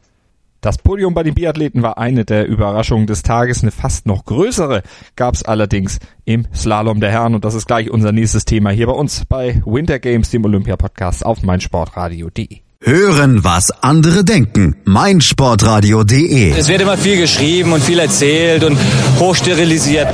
Das 0.65 0.79
Podium 0.79 1.13
bei 1.13 1.23
den 1.23 1.35
Biathleten 1.35 1.83
war 1.83 1.99
eine 1.99 2.25
der 2.25 2.47
Überraschungen 2.47 3.07
des 3.07 3.23
Tages. 3.23 3.61
Eine 3.61 3.71
fast 3.71 4.07
noch 4.07 4.25
größere 4.25 4.83
gab 5.15 5.35
es 5.35 5.43
allerdings 5.43 5.99
im 6.25 6.47
Slalom 6.55 7.01
der 7.01 7.11
Herren. 7.11 7.35
Und 7.35 7.45
das 7.45 7.53
ist 7.53 7.67
gleich 7.67 7.91
unser 7.91 8.13
nächstes 8.13 8.47
Thema 8.47 8.71
hier 8.71 8.87
bei 8.87 8.95
uns 8.95 9.27
bei 9.27 9.61
Winter 9.67 9.99
Games, 9.99 10.31
dem 10.31 10.43
Olympia-Podcast 10.43 11.27
auf 11.27 11.43
meinsportradio.de. 11.43 12.61
Hören, 12.81 13.45
was 13.45 13.73
andere 13.83 14.25
denken. 14.25 14.77
meinsportradio.de 14.85 16.53
Es 16.53 16.69
wird 16.69 16.81
immer 16.81 16.97
viel 16.97 17.19
geschrieben 17.19 17.75
und 17.75 17.83
viel 17.83 17.99
erzählt 17.99 18.65
und 18.65 18.79
hochsterilisiert. 19.19 20.09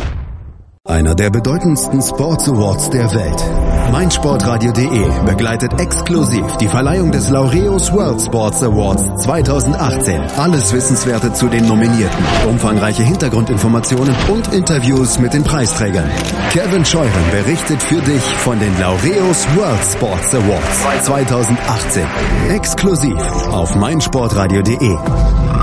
Einer 0.85 1.15
der 1.15 1.31
bedeutendsten 1.31 2.03
Sports 2.03 2.49
Awards 2.49 2.91
der 2.91 3.15
Welt. 3.15 3.80
meinsportradio.de 3.91 5.25
begleitet 5.27 5.79
exklusiv 5.81 6.45
die 6.61 6.69
Verleihung 6.69 7.11
des 7.13 7.31
Laureus 7.31 7.93
World 7.93 8.21
Sports 8.21 8.63
Awards 8.63 9.03
2018. 9.25 10.21
Alles 10.37 10.73
Wissenswerte 10.73 11.33
zu 11.33 11.49
den 11.49 11.67
Nominierten, 11.67 12.25
umfangreiche 12.49 13.03
Hintergrundinformationen 13.03 14.15
und 14.29 14.53
Interviews 14.53 15.19
mit 15.19 15.33
den 15.33 15.45
Preisträgern. 15.45 16.09
Kevin 16.53 16.85
Scheuren 16.85 17.31
berichtet 17.31 17.83
für 17.83 18.01
dich 18.01 18.23
von 18.23 18.59
den 18.59 18.79
Laureus 18.79 19.47
World 19.57 19.85
Sports 19.93 20.35
Awards 20.35 21.05
2018. 21.05 22.07
Exklusiv 22.51 23.17
auf 23.51 23.75
meinsportradio.de. 23.75 24.97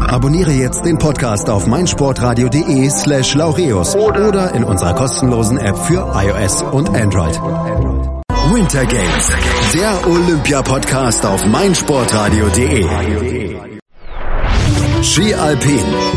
Abonniere 0.07 0.51
jetzt 0.51 0.85
den 0.85 0.97
Podcast 0.97 1.49
auf 1.49 1.67
meinsportradio.de 1.67 2.89
slash 2.89 3.35
laureus 3.35 3.95
oder 3.95 4.53
in 4.53 4.63
unserer 4.63 4.93
kostenlosen 4.93 5.57
App 5.57 5.77
für 5.77 6.13
iOS 6.15 6.61
und 6.63 6.89
Android. 6.89 8.16
Winter 8.53 8.85
Games, 8.85 9.31
der 9.73 10.07
Olympia-Podcast 10.07 11.25
auf 11.25 11.45
meinsportradio.de. 11.45 12.85
Ski 15.03 15.33
Alpin. 15.33 16.16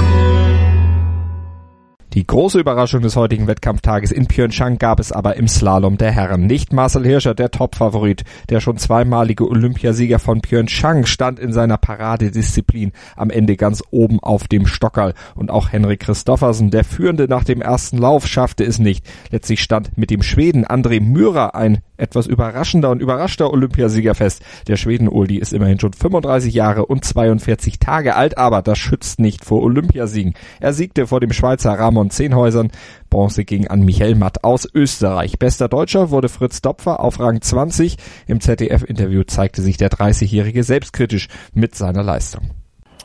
Die 2.12 2.27
große 2.27 2.59
Überraschung 2.59 3.03
des 3.03 3.14
heutigen 3.14 3.46
Wettkampftages 3.46 4.11
in 4.11 4.27
Pyeongchang 4.27 4.79
gab 4.79 4.99
es 4.99 5.12
aber 5.12 5.37
im 5.37 5.46
Slalom 5.46 5.96
der 5.96 6.11
Herren. 6.11 6.46
Nicht 6.46 6.73
Marcel 6.73 7.05
Hirscher, 7.05 7.37
der 7.37 7.53
Topfavorit, 7.53 8.25
der 8.49 8.59
schon 8.59 8.79
zweimalige 8.79 9.49
Olympiasieger 9.49 10.18
von 10.18 10.40
Pyeongchang, 10.40 11.07
stand 11.07 11.38
in 11.38 11.53
seiner 11.53 11.79
Paradedisziplin 11.79 12.90
am 13.14 13.31
Ende 13.31 13.57
ganz 13.57 13.85
oben 13.92 14.18
auf 14.18 14.49
dem 14.49 14.66
Stockerl. 14.66 15.14
Und 15.37 15.53
auch 15.53 15.70
Henrik 15.70 16.01
Christoffersen, 16.01 16.73
der 16.73 16.83
Führende 16.83 17.29
nach 17.29 17.44
dem 17.44 17.62
ersten 17.62 17.99
Lauf, 17.99 18.27
schaffte 18.27 18.64
es 18.64 18.81
nicht. 18.81 19.07
Letztlich 19.31 19.61
stand 19.61 19.96
mit 19.96 20.11
dem 20.11 20.25
Schweden 20.25 20.66
André 20.66 21.01
Mürer 21.01 21.55
ein 21.55 21.79
etwas 21.96 22.27
überraschender 22.27 22.90
und 22.90 23.01
überraschter 23.01 23.53
Olympiasieger 23.53 24.14
fest. 24.14 24.42
Der 24.66 24.77
Schweden-Uldi 24.77 25.37
ist 25.37 25.53
immerhin 25.53 25.79
schon 25.79 25.92
35 25.92 26.55
Jahre 26.55 26.87
und 26.87 27.05
42 27.05 27.79
Tage 27.79 28.16
alt, 28.16 28.38
aber 28.38 28.62
das 28.62 28.79
schützt 28.79 29.20
nicht 29.20 29.44
vor 29.44 29.62
Olympiasiegen. 29.62 30.35
Er 30.61 30.73
siegte 30.73 31.07
vor 31.07 31.20
dem 31.20 31.33
Schweizer 31.33 31.79
Ramon 31.79 32.00
Zehnhäusern. 32.09 32.71
Bronze 33.11 33.45
ging 33.45 33.69
an 33.69 33.81
Michael 33.85 34.15
Matt 34.15 34.43
aus 34.45 34.67
Österreich. 34.73 35.39
Bester 35.39 35.69
Deutscher 35.69 36.11
wurde 36.11 36.31
Fritz 36.31 36.63
Dopfer 36.63 37.01
auf 37.01 37.21
Rang 37.21 37.43
20. 37.43 37.97
Im 38.27 38.41
ZDF-Interview 38.41 39.25
zeigte 39.25 39.61
sich 39.61 39.77
der 39.77 39.91
30-Jährige 39.91 40.65
selbstkritisch 40.65 41.29
mit 41.53 41.75
seiner 41.75 42.03
Leistung. 42.03 42.53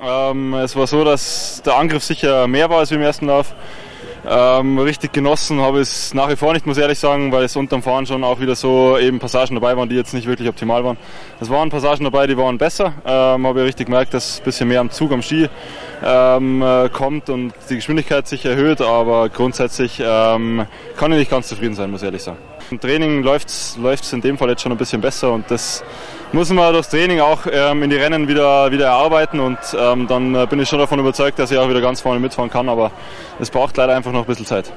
Ähm, 0.02 0.54
es 0.54 0.76
war 0.78 0.88
so, 0.88 1.04
dass 1.04 1.62
der 1.66 1.76
Angriff 1.76 2.04
sicher 2.04 2.48
mehr 2.48 2.70
war 2.70 2.80
als 2.80 2.92
im 2.92 3.02
ersten 3.02 3.28
Lauf. 3.28 3.54
Ähm, 4.28 4.80
richtig 4.80 5.14
genossen 5.14 5.62
habe 5.62 5.82
ich 5.82 5.90
es 5.90 6.14
nach 6.14 6.30
wie 6.30 6.36
vor 6.36 6.54
nicht, 6.54 6.66
muss 6.66 6.78
ich 6.78 6.82
ehrlich 6.82 7.00
sagen, 7.00 7.32
weil 7.32 7.44
es 7.44 7.56
unterm 7.56 7.84
Fahren 7.84 8.06
schon 8.06 8.24
auch 8.24 8.40
wieder 8.40 8.56
so 8.56 8.98
eben 8.98 9.20
Passagen 9.20 9.56
dabei 9.56 9.78
waren, 9.78 9.90
die 9.90 9.96
jetzt 9.96 10.14
nicht 10.14 10.28
wirklich 10.28 10.50
optimal 10.50 10.84
waren. 10.84 10.98
Es 11.40 11.50
waren 11.50 11.70
Passagen 11.70 12.04
dabei, 12.04 12.28
die 12.28 12.38
waren 12.38 12.58
besser. 12.58 12.94
Ähm, 13.06 13.46
habe 13.46 13.62
ich 13.62 13.68
richtig 13.68 13.88
gemerkt, 13.88 14.14
dass 14.14 14.40
ein 14.40 14.44
bisschen 14.44 14.68
mehr 14.68 14.80
am 14.80 14.90
Zug, 14.90 15.12
am 15.12 15.22
Ski 15.22 15.48
ähm, 16.04 16.62
äh, 16.62 16.90
kommt 16.90 17.30
und 17.30 17.54
die 17.70 17.76
Geschwindigkeit 17.76 18.28
sich 18.28 18.46
erhöht, 18.46 18.82
aber 18.82 19.30
grundsätzlich 19.30 20.02
ähm, 20.04 20.66
kann 20.98 21.12
ich 21.12 21.20
nicht 21.20 21.32
ganz 21.32 21.48
zufrieden 21.48 21.76
sein, 21.76 21.92
muss 21.92 22.02
ich 22.02 22.06
ehrlich 22.06 22.24
sagen. 22.24 22.38
Im 22.72 22.80
Training 22.80 23.22
läuft 23.22 23.50
es 23.50 24.14
in 24.14 24.22
dem 24.22 24.38
Fall 24.38 24.50
jetzt 24.50 24.64
schon 24.64 24.72
ein 24.72 24.78
bisschen 24.78 25.02
besser 25.02 25.32
und 25.32 25.50
das 25.52 25.84
muss 26.34 26.50
man 26.52 26.74
durchs 26.74 26.90
Training 26.90 27.20
auch 27.20 27.42
ähm, 27.52 27.84
in 27.84 27.90
die 27.90 27.96
Rennen 27.96 28.28
wieder, 28.28 28.72
wieder 28.72 28.88
erarbeiten 28.88 29.40
und 29.40 29.58
ähm, 29.78 30.08
dann 30.08 30.36
äh, 30.36 30.48
bin 30.50 30.60
ich 30.60 30.70
schon 30.70 30.80
davon 30.80 31.00
überzeugt, 31.00 31.40
dass 31.40 31.52
ich 31.52 31.58
auch 31.58 31.70
wieder 31.70 31.82
ganz 31.82 32.02
vorne 32.02 32.20
mitfahren 32.20 32.50
kann, 32.50 32.70
aber 32.70 32.92
es 33.40 33.50
braucht 33.50 33.78
leider 33.78 33.96
einfach 33.96 34.12
noch 34.12 34.22
ein 34.22 34.26
bisschen 34.26 34.46
Zeit. 34.46 34.72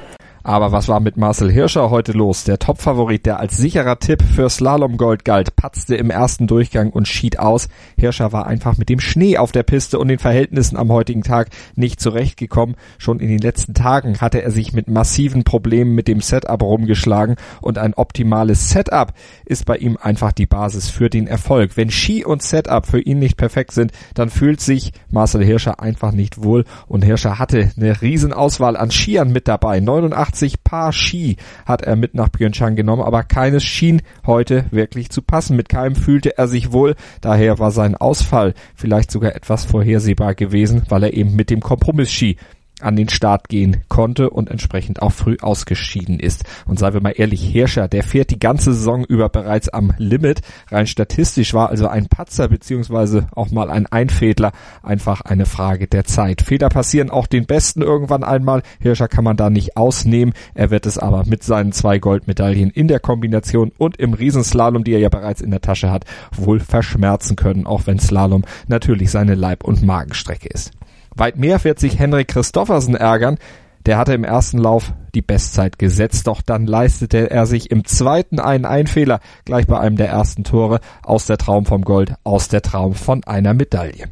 Aber 0.49 0.73
was 0.73 0.89
war 0.89 1.01
mit 1.01 1.19
Marcel 1.19 1.53
Hirscher 1.53 1.91
heute 1.91 2.13
los? 2.13 2.45
Der 2.45 2.59
Topfavorit, 2.59 3.27
der 3.27 3.39
als 3.39 3.59
sicherer 3.59 3.99
Tipp 3.99 4.23
für 4.23 4.49
Slalomgold 4.49 5.27
galt, 5.27 5.57
patzte 5.57 5.95
im 5.95 6.09
ersten 6.09 6.47
Durchgang 6.47 6.89
und 6.89 7.07
schied 7.07 7.39
aus. 7.39 7.69
Hirscher 7.99 8.33
war 8.33 8.47
einfach 8.47 8.79
mit 8.79 8.89
dem 8.89 8.99
Schnee 8.99 9.37
auf 9.37 9.53
der 9.53 9.63
Piste 9.63 9.99
und 9.99 10.09
den 10.09 10.19
Verhältnissen 10.19 10.79
am 10.79 10.91
heutigen 10.91 11.23
Tag 11.23 11.51
nicht 11.77 12.01
zurechtgekommen. 12.01 12.77
Schon 12.97 13.21
in 13.21 13.29
den 13.29 13.41
letzten 13.41 13.75
Tagen 13.75 14.23
hatte 14.23 14.41
er 14.41 14.51
sich 14.51 14.73
mit 14.73 14.89
massiven 14.89 15.45
Problemen 15.45 15.95
mit 15.95 16.09
dem 16.09 16.23
Setup 16.23 16.63
rumgeschlagen 16.63 17.37
und 17.61 17.77
ein 17.77 17.93
optimales 17.93 18.71
Setup 18.71 19.13
ist 19.45 19.67
bei 19.67 19.77
ihm 19.77 19.99
einfach 20.01 20.33
die 20.33 20.47
Basis 20.47 20.89
für 20.89 21.11
den 21.11 21.27
Erfolg. 21.27 21.77
Wenn 21.77 21.91
Ski 21.91 22.25
und 22.25 22.43
Setup 22.43 22.87
für 22.87 23.01
ihn 23.01 23.19
nicht 23.19 23.37
perfekt 23.37 23.73
sind, 23.73 23.93
dann 24.15 24.31
fühlt 24.31 24.63
sich 24.63 24.95
Marcel 25.11 25.45
Hirscher 25.45 25.81
einfach 25.81 26.13
nicht 26.13 26.43
wohl 26.43 26.65
und 26.87 27.05
Hirscher 27.05 27.39
hatte 27.39 27.71
eine 27.77 28.01
Riesenauswahl 28.01 28.79
an 28.79 28.91
Skiern 28.91 29.31
mit 29.31 29.47
dabei. 29.47 29.81
89 29.81 30.38
80 30.39 30.63
Paar 30.63 30.93
Ski 30.93 31.37
hat 31.67 31.83
er 31.83 31.97
mit 31.97 32.15
nach 32.15 32.31
Pyeongchang 32.31 32.77
genommen, 32.77 33.03
aber 33.03 33.25
keines 33.25 33.65
schien 33.65 34.03
heute 34.25 34.67
wirklich 34.71 35.11
zu 35.11 35.21
passen. 35.21 35.57
Mit 35.57 35.69
keinem 35.69 35.97
fühlte 35.97 36.39
er 36.39 36.47
sich 36.47 36.71
wohl, 36.71 36.95
daher 37.21 37.59
war 37.59 37.73
sein 37.73 37.97
Ausfall 37.97 38.55
vielleicht 38.77 39.11
sogar 39.11 39.35
etwas 39.35 39.65
vorhersehbar 39.65 40.35
gewesen, 40.35 40.83
weil 40.89 41.03
er 41.03 41.15
eben 41.15 41.35
mit 41.35 41.51
dem 41.51 41.61
Kompromiss-Ski 41.61 42.37
an 42.81 42.97
den 42.97 43.09
Start 43.09 43.49
gehen 43.49 43.83
konnte 43.89 44.31
und 44.31 44.51
entsprechend 44.51 45.03
auch 45.03 45.13
früh 45.13 45.37
ausgeschieden 45.41 46.21
ist. 46.21 46.45
Und 46.67 46.79
seien 46.79 46.95
wir 46.95 47.01
mal 47.01 47.15
ehrlich, 47.17 47.43
Hirscher, 47.43 47.89
der 47.89 48.03
fährt 48.03 48.31
die 48.31 48.39
ganze 48.39 48.73
Saison 48.73 49.05
über 49.05 49.29
bereits 49.29 49.69
am 49.69 49.93
Limit. 49.99 50.43
Rein 50.71 50.87
statistisch 50.87 51.55
war 51.55 51.71
also 51.71 51.89
ein 51.89 52.09
Patzer 52.09 52.49
beziehungsweise 52.49 53.29
auch 53.33 53.51
mal 53.51 53.71
ein 53.71 53.87
Einfädler 53.87 54.53
einfach 54.83 55.21
eine 55.23 55.47
Frage 55.47 55.89
der 55.89 56.05
Zeit. 56.05 56.43
Fehler 56.43 56.69
passieren 56.69 57.11
auch 57.11 57.27
den 57.27 57.47
Besten 57.47 57.83
irgendwann 57.83 58.25
einmal. 58.25 58.63
Hirscher 58.81 59.09
kann 59.09 59.25
man 59.25 59.37
da 59.37 59.51
nicht 59.51 59.77
ausnehmen. 59.77 60.35
Er 60.55 60.71
wird 60.71 60.87
es 60.87 60.99
aber 60.99 61.25
mit 61.27 61.43
seinen 61.43 61.73
zwei 61.73 61.99
Goldmedaillen 61.99 62.71
in 62.71 62.89
der 62.89 63.01
Kombination 63.01 63.73
und 63.79 63.97
im 63.97 64.15
Riesenslalom, 64.15 64.85
die 64.85 64.93
er 64.93 65.01
ja 65.01 65.09
bereits 65.09 65.41
in 65.41 65.51
der 65.51 65.61
Tasche 65.61 65.91
hat, 65.91 66.05
wohl 66.33 66.61
verschmerzen 66.61 67.37
können, 67.37 67.67
auch 67.67 67.87
wenn 67.87 67.99
Slalom 67.99 68.45
natürlich 68.69 69.11
seine 69.11 69.35
Leib- 69.35 69.65
und 69.65 69.83
Magenstrecke 69.83 70.49
ist. 70.49 70.78
Weit 71.19 71.37
mehr 71.37 71.63
wird 71.65 71.79
sich 71.79 71.99
Henrik 71.99 72.29
Christoffersen 72.29 72.95
ärgern. 72.95 73.39
Der 73.87 73.97
hatte 73.97 74.13
im 74.13 74.25
ersten 74.25 74.59
Lauf 74.59 74.93
die 75.15 75.23
Bestzeit 75.23 75.79
gesetzt, 75.79 76.27
doch 76.27 76.43
dann 76.43 76.67
leistete 76.67 77.31
er 77.31 77.47
sich 77.47 77.71
im 77.71 77.85
zweiten 77.85 78.39
einen 78.39 78.67
Einfehler, 78.67 79.21
gleich 79.45 79.67
bei 79.67 79.79
einem 79.81 79.97
der 79.97 80.09
ersten 80.09 80.45
Tore, 80.45 80.81
aus 81.03 81.27
der 81.27 81.39
Traum 81.39 81.65
vom 81.65 81.83
Gold, 81.83 82.15
aus 82.23 82.49
der 82.49 82.63
Traum 82.63 82.95
von 82.95 83.25
einer 83.25 83.55
Medaille. 83.55 84.11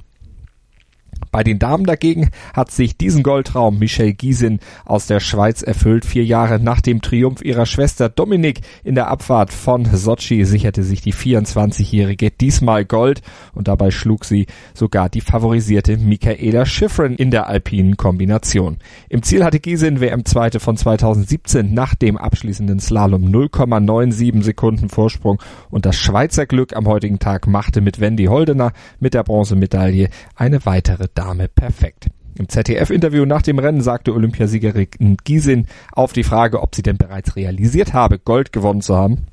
Bei 1.31 1.43
den 1.43 1.59
Damen 1.59 1.85
dagegen 1.85 2.31
hat 2.55 2.71
sich 2.71 2.97
diesen 2.97 3.23
Goldtraum 3.23 3.79
Michelle 3.79 4.15
Giesin 4.15 4.61
aus 4.85 5.07
der 5.07 5.21
Schweiz 5.21 5.63
erfüllt. 5.63 6.05
Vier 6.05 6.25
Jahre 6.25 6.59
nach 6.59 6.81
dem 6.81 7.03
Triumph 7.03 7.43
ihrer 7.43 7.67
Schwester 7.67 8.09
Dominik 8.09 8.61
in 8.85 8.95
der 8.95 9.09
Abfahrt 9.09 9.53
von 9.53 9.85
Sochi 9.85 10.45
sicherte 10.45 10.83
sich 10.83 11.03
die 11.03 11.13
24-Jährige 11.13 12.31
diesmal 12.31 12.85
Gold 12.85 13.23
und 13.55 13.69
dabei 13.69 13.91
schlug 13.91 14.25
sie 14.25 14.47
sogar 14.75 15.09
die 15.09 15.21
favorisierte 15.21 15.97
Michaela 15.99 16.65
Schifrin 16.65 17.17
in 17.17 17.31
der 17.31 17.49
alpinen 17.49 17.97
Kombination. 17.97 18.79
Im 19.09 19.23
Ziel 19.23 19.45
hatte 19.45 19.61
Giesin 19.61 20.01
WM-Zweite 20.01 20.61
von 20.61 20.77
2017 20.77 21.75
nach 21.75 21.95
dem 21.95 22.17
abschließenden 22.17 22.81
Slalom 22.81 23.25
0,97 23.27 24.43
Sekunden 24.43 24.89
Vorsprung 24.89 25.43
und 25.71 25.87
das 25.87 25.97
Schweizer 25.97 26.47
Glück 26.47 26.75
am 26.75 26.87
heutigen 26.87 27.19
Tag 27.19 27.47
machte 27.47 27.81
mit 27.81 28.01
Wendy 28.01 28.25
Holdener 28.25 28.73
mit 29.01 29.15
der 29.15 29.23
Bronzemedaille 29.23 30.09
eine 30.35 30.65
weitere 30.65 31.06
Dame 31.09 31.37
Dame 31.37 31.49
perfekt. 31.49 32.07
Im 32.39 32.49
ZDF-Interview 32.49 33.25
nach 33.25 33.43
dem 33.43 33.59
Rennen 33.59 33.81
sagte 33.81 34.13
Olympiasiegerin 34.13 35.17
Giesin 35.25 35.67
auf 35.93 36.13
die 36.13 36.23
Frage, 36.23 36.63
ob 36.63 36.75
sie 36.75 36.83
denn 36.83 36.99
bereits 36.99 37.35
realisiert 37.37 37.95
habe, 37.95 38.19
Gold 38.19 38.53
gewonnen 38.53 38.83
zu 38.83 38.95
haben. 38.97 39.27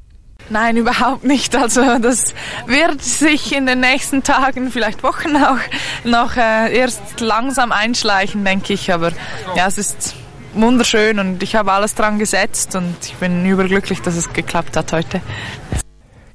Nein, 0.50 0.78
überhaupt 0.78 1.24
nicht. 1.24 1.56
Also 1.56 1.82
das 2.00 2.34
wird 2.66 3.02
sich 3.02 3.56
in 3.56 3.66
den 3.66 3.80
nächsten 3.80 4.24
Tagen, 4.24 4.72
vielleicht 4.72 5.04
Wochen 5.04 5.36
auch, 5.36 5.60
noch 6.04 6.36
äh, 6.36 6.76
erst 6.76 7.20
langsam 7.20 7.72
einschleichen, 7.72 8.44
denke 8.44 8.74
ich. 8.74 8.92
Aber 8.92 9.12
ja, 9.56 9.68
es 9.68 9.78
ist 9.78 10.16
wunderschön 10.54 11.20
und 11.20 11.44
ich 11.44 11.56
habe 11.56 11.72
alles 11.72 11.96
dran 11.96 12.20
gesetzt 12.20 12.76
und 12.76 12.96
ich 13.04 13.16
bin 13.16 13.46
überglücklich, 13.46 14.02
dass 14.02 14.16
es 14.16 14.32
geklappt 14.34 14.76
hat 14.78 14.92
heute. 14.94 15.22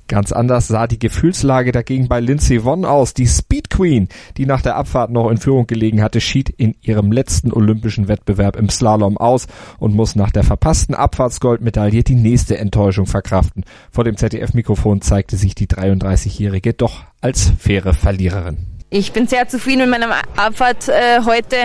Ganz 0.08 0.32
anders 0.32 0.68
sah 0.68 0.86
die 0.86 0.98
Gefühlslage 0.98 1.70
dagegen 1.70 2.08
bei 2.08 2.18
Lindsay 2.18 2.64
Vonn 2.64 2.86
aus. 2.86 3.12
Die 3.12 3.26
Speed 3.26 3.68
Queen, 3.68 4.08
die 4.38 4.46
nach 4.46 4.62
der 4.62 4.76
Abfahrt 4.76 5.10
noch 5.10 5.30
in 5.30 5.36
Führung 5.36 5.66
gelegen 5.66 6.02
hatte, 6.02 6.22
schied 6.22 6.48
in 6.48 6.74
ihrem 6.80 7.12
letzten 7.12 7.52
olympischen 7.52 8.08
Wettbewerb 8.08 8.56
im 8.56 8.70
Slalom 8.70 9.18
aus 9.18 9.46
und 9.78 9.94
muss 9.94 10.16
nach 10.16 10.30
der 10.30 10.44
verpassten 10.44 10.94
Abfahrtsgoldmedaille 10.94 12.02
die 12.02 12.14
nächste 12.14 12.56
Enttäuschung 12.56 13.04
verkraften. 13.04 13.64
Vor 13.90 14.04
dem 14.04 14.16
ZDF-Mikrofon 14.16 15.02
zeigte 15.02 15.36
sich 15.36 15.54
die 15.54 15.66
33-Jährige 15.66 16.72
doch 16.72 17.04
als 17.20 17.52
faire 17.58 17.92
Verliererin. 17.92 18.56
Ich 18.88 19.12
bin 19.12 19.26
sehr 19.26 19.46
zufrieden 19.46 19.90
mit 19.90 20.00
meiner 20.00 20.14
Abfahrt 20.36 20.88
äh, 20.88 21.20
heute. 21.26 21.56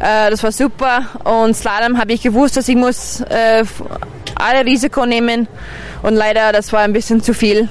Äh, 0.00 0.30
das 0.30 0.42
war 0.42 0.52
super. 0.52 1.02
Und 1.24 1.54
Slalom 1.54 1.98
habe 1.98 2.14
ich 2.14 2.22
gewusst, 2.22 2.56
dass 2.56 2.68
ich 2.68 2.76
muss 2.76 3.20
äh, 3.20 3.64
alle 4.34 4.64
Risiko 4.64 5.04
nehmen. 5.04 5.46
Und 6.06 6.14
leider, 6.14 6.52
das 6.52 6.72
war 6.72 6.82
ein 6.82 6.92
bisschen 6.92 7.20
zu 7.20 7.34
viel. 7.34 7.68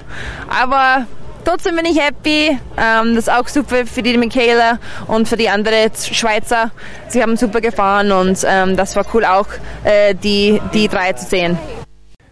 Aber 0.50 1.08
trotzdem 1.46 1.78
bin 1.78 1.86
ich 1.86 1.98
happy. 1.98 2.50
Ähm, 2.78 3.16
das 3.16 3.28
ist 3.28 3.34
auch 3.34 3.48
super 3.48 3.86
für 3.86 4.04
die 4.04 4.18
Michaela 4.18 4.78
und 5.08 5.30
für 5.30 5.38
die 5.38 5.48
anderen 5.48 5.90
Schweizer. 5.96 6.72
Sie 7.08 7.22
haben 7.22 7.38
super 7.38 7.62
gefahren 7.62 8.12
und 8.12 8.40
ähm, 8.46 8.76
das 8.76 8.98
war 8.98 9.06
cool 9.14 9.24
auch, 9.24 9.48
äh, 9.86 10.14
die, 10.16 10.60
die 10.74 10.90
drei 10.90 11.14
zu 11.14 11.26
sehen. 11.26 11.58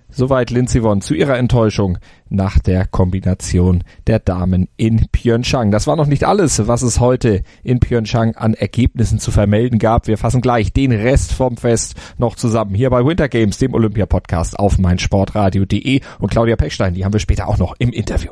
Soweit 0.09 0.51
Lindsey 0.51 0.83
Vonn 0.83 0.99
zu 0.99 1.13
ihrer 1.13 1.37
Enttäuschung 1.37 1.97
nach 2.33 2.59
der 2.59 2.85
Kombination 2.85 3.83
der 4.07 4.19
Damen 4.19 4.67
in 4.77 5.07
Pyeongchang. 5.11 5.71
Das 5.71 5.87
war 5.87 5.95
noch 5.95 6.07
nicht 6.07 6.25
alles, 6.25 6.67
was 6.67 6.81
es 6.81 6.99
heute 6.99 7.43
in 7.63 7.79
Pyeongchang 7.79 8.35
an 8.35 8.53
Ergebnissen 8.53 9.19
zu 9.19 9.31
vermelden 9.31 9.79
gab. 9.79 10.07
Wir 10.07 10.17
fassen 10.17 10.41
gleich 10.41 10.73
den 10.73 10.91
Rest 10.91 11.33
vom 11.33 11.57
Fest 11.57 11.95
noch 12.17 12.35
zusammen 12.35 12.75
hier 12.75 12.89
bei 12.89 13.05
Winter 13.05 13.29
Games, 13.29 13.57
dem 13.57 13.73
Olympia-Podcast 13.73 14.59
auf 14.59 14.77
meinsportradio.de 14.77 16.01
und 16.19 16.31
Claudia 16.31 16.55
Pechstein, 16.55 16.93
die 16.93 17.05
haben 17.05 17.13
wir 17.13 17.19
später 17.19 17.47
auch 17.47 17.57
noch 17.57 17.75
im 17.79 17.91
Interview. 17.91 18.31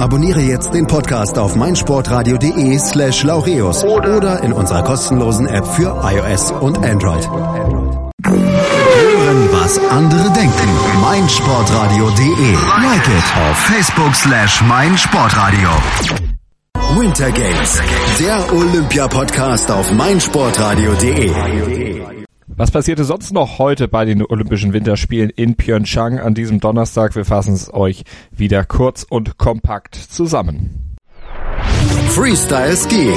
Abonniere 0.00 0.40
jetzt 0.40 0.72
den 0.72 0.86
Podcast 0.86 1.38
auf 1.38 1.56
meinsportradio.de 1.56 2.78
slash 2.78 3.22
laureus 3.22 3.84
oder 3.84 4.42
in 4.42 4.54
unserer 4.54 4.82
kostenlosen 4.82 5.46
App 5.46 5.66
für 5.66 5.94
iOS 6.02 6.52
und 6.52 6.78
Android. 6.78 7.28
Hören, 8.24 9.48
was 9.52 9.78
andere 9.90 10.30
denken. 10.32 10.68
meinsportradio.de. 11.02 12.52
Like 12.82 13.08
it 13.08 13.24
auf 13.50 13.58
Facebook 13.58 14.14
slash 14.14 14.62
meinsportradio. 14.62 15.68
Winter 16.96 17.30
Games, 17.30 17.78
der 18.18 18.50
Olympia-Podcast 18.54 19.70
auf 19.70 19.92
meinsportradio.de. 19.92 21.30
Was 22.60 22.70
passierte 22.70 23.04
sonst 23.04 23.32
noch 23.32 23.58
heute 23.58 23.88
bei 23.88 24.04
den 24.04 24.22
Olympischen 24.22 24.74
Winterspielen 24.74 25.30
in 25.30 25.56
Pyeongchang 25.56 26.18
an 26.18 26.34
diesem 26.34 26.60
Donnerstag? 26.60 27.16
Wir 27.16 27.24
fassen 27.24 27.54
es 27.54 27.72
euch 27.72 28.04
wieder 28.30 28.64
kurz 28.66 29.02
und 29.02 29.38
kompakt 29.38 29.94
zusammen. 29.94 30.94
Freestyle 32.10 32.76
Skiing. 32.76 33.16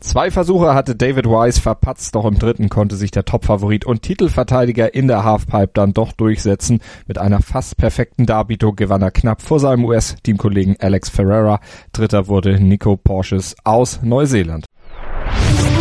Zwei 0.00 0.30
Versuche 0.30 0.74
hatte 0.74 0.94
David 0.94 1.24
Wise 1.24 1.62
verpatzt, 1.62 2.14
doch 2.14 2.26
im 2.26 2.38
dritten 2.38 2.68
konnte 2.68 2.94
sich 2.94 3.10
der 3.10 3.24
Topfavorit 3.24 3.86
und 3.86 4.02
Titelverteidiger 4.02 4.92
in 4.94 5.08
der 5.08 5.24
Halfpipe 5.24 5.70
dann 5.72 5.94
doch 5.94 6.12
durchsetzen. 6.12 6.80
Mit 7.06 7.16
einer 7.16 7.40
fast 7.40 7.78
perfekten 7.78 8.26
Darbietung 8.26 8.76
gewann 8.76 9.00
er 9.00 9.12
knapp 9.12 9.40
vor 9.40 9.60
seinem 9.60 9.86
US-Teamkollegen 9.86 10.76
Alex 10.78 11.08
Ferreira. 11.08 11.58
Dritter 11.92 12.28
wurde 12.28 12.60
Nico 12.60 12.98
Porsches 12.98 13.56
aus 13.64 14.00
Neuseeland. 14.02 14.66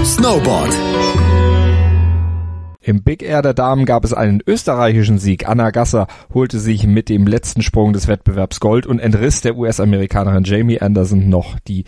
Snowboard. 0.06 0.74
Im 2.84 3.04
Big 3.04 3.22
Air 3.22 3.44
der 3.44 3.54
Damen 3.54 3.86
gab 3.86 4.04
es 4.04 4.12
einen 4.12 4.42
österreichischen 4.48 5.20
Sieg. 5.20 5.48
Anna 5.48 5.70
Gasser 5.70 6.08
holte 6.34 6.60
sich 6.60 6.88
mit 6.88 7.10
dem 7.10 7.28
letzten 7.28 7.62
Sprung 7.62 7.94
des 7.94 8.08
Wettbewerbs 8.08 8.60
Gold 8.60 8.88
und 8.88 8.98
entriss 8.98 9.42
der 9.42 9.56
US-Amerikanerin 9.56 10.44
Jamie 10.44 10.82
Anderson 10.82 11.30
noch 11.30 11.60
die 11.60 11.86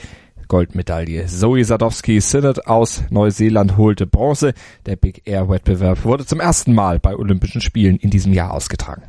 Goldmedaille. 0.48 1.26
Zoe 1.26 1.64
Sadowski 1.64 2.22
Synod 2.22 2.68
aus 2.68 3.06
Neuseeland 3.10 3.76
holte 3.76 4.06
Bronze. 4.06 4.54
Der 4.86 4.96
Big 4.96 5.24
Air 5.26 5.50
Wettbewerb 5.50 6.06
wurde 6.06 6.28
zum 6.28 6.40
ersten 6.40 6.76
Mal 6.76 7.00
bei 7.00 7.16
Olympischen 7.16 7.62
Spielen 7.62 7.98
in 7.98 8.12
diesem 8.12 8.32
Jahr 8.32 8.54
ausgetragen. 8.54 9.02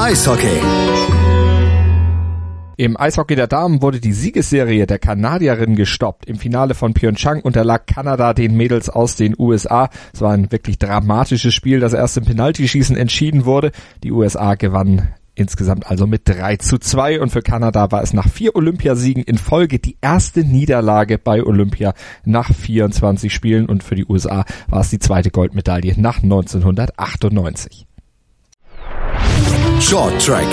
Eishockey. 0.00 0.60
Im 2.80 2.96
Eishockey 2.96 3.34
der 3.34 3.48
Damen 3.48 3.82
wurde 3.82 3.98
die 3.98 4.12
Siegesserie 4.12 4.86
der 4.86 5.00
Kanadierinnen 5.00 5.74
gestoppt. 5.74 6.26
Im 6.26 6.36
Finale 6.36 6.74
von 6.74 6.94
Pyeongchang 6.94 7.40
unterlag 7.40 7.88
Kanada 7.88 8.34
den 8.34 8.56
Mädels 8.56 8.88
aus 8.88 9.16
den 9.16 9.34
USA. 9.36 9.90
Es 10.14 10.20
war 10.20 10.30
ein 10.30 10.52
wirklich 10.52 10.78
dramatisches 10.78 11.52
Spiel, 11.52 11.80
das 11.80 11.92
erst 11.92 12.18
im 12.18 12.24
Penaltyschießen 12.24 12.96
entschieden 12.96 13.46
wurde. 13.46 13.72
Die 14.04 14.12
USA 14.12 14.54
gewannen 14.54 15.08
insgesamt 15.34 15.90
also 15.90 16.06
mit 16.06 16.28
3 16.28 16.58
zu 16.58 16.78
2 16.78 17.20
und 17.20 17.30
für 17.30 17.42
Kanada 17.42 17.90
war 17.90 18.00
es 18.04 18.12
nach 18.12 18.28
vier 18.28 18.54
Olympiasiegen 18.54 19.24
in 19.24 19.38
Folge 19.38 19.80
die 19.80 19.96
erste 20.00 20.44
Niederlage 20.44 21.18
bei 21.18 21.42
Olympia 21.42 21.94
nach 22.24 22.54
24 22.54 23.34
Spielen 23.34 23.66
und 23.66 23.82
für 23.82 23.96
die 23.96 24.06
USA 24.06 24.44
war 24.68 24.82
es 24.82 24.90
die 24.90 25.00
zweite 25.00 25.32
Goldmedaille 25.32 25.94
nach 26.00 26.22
1998. 26.22 27.88
Short 29.80 30.24
Track. 30.24 30.46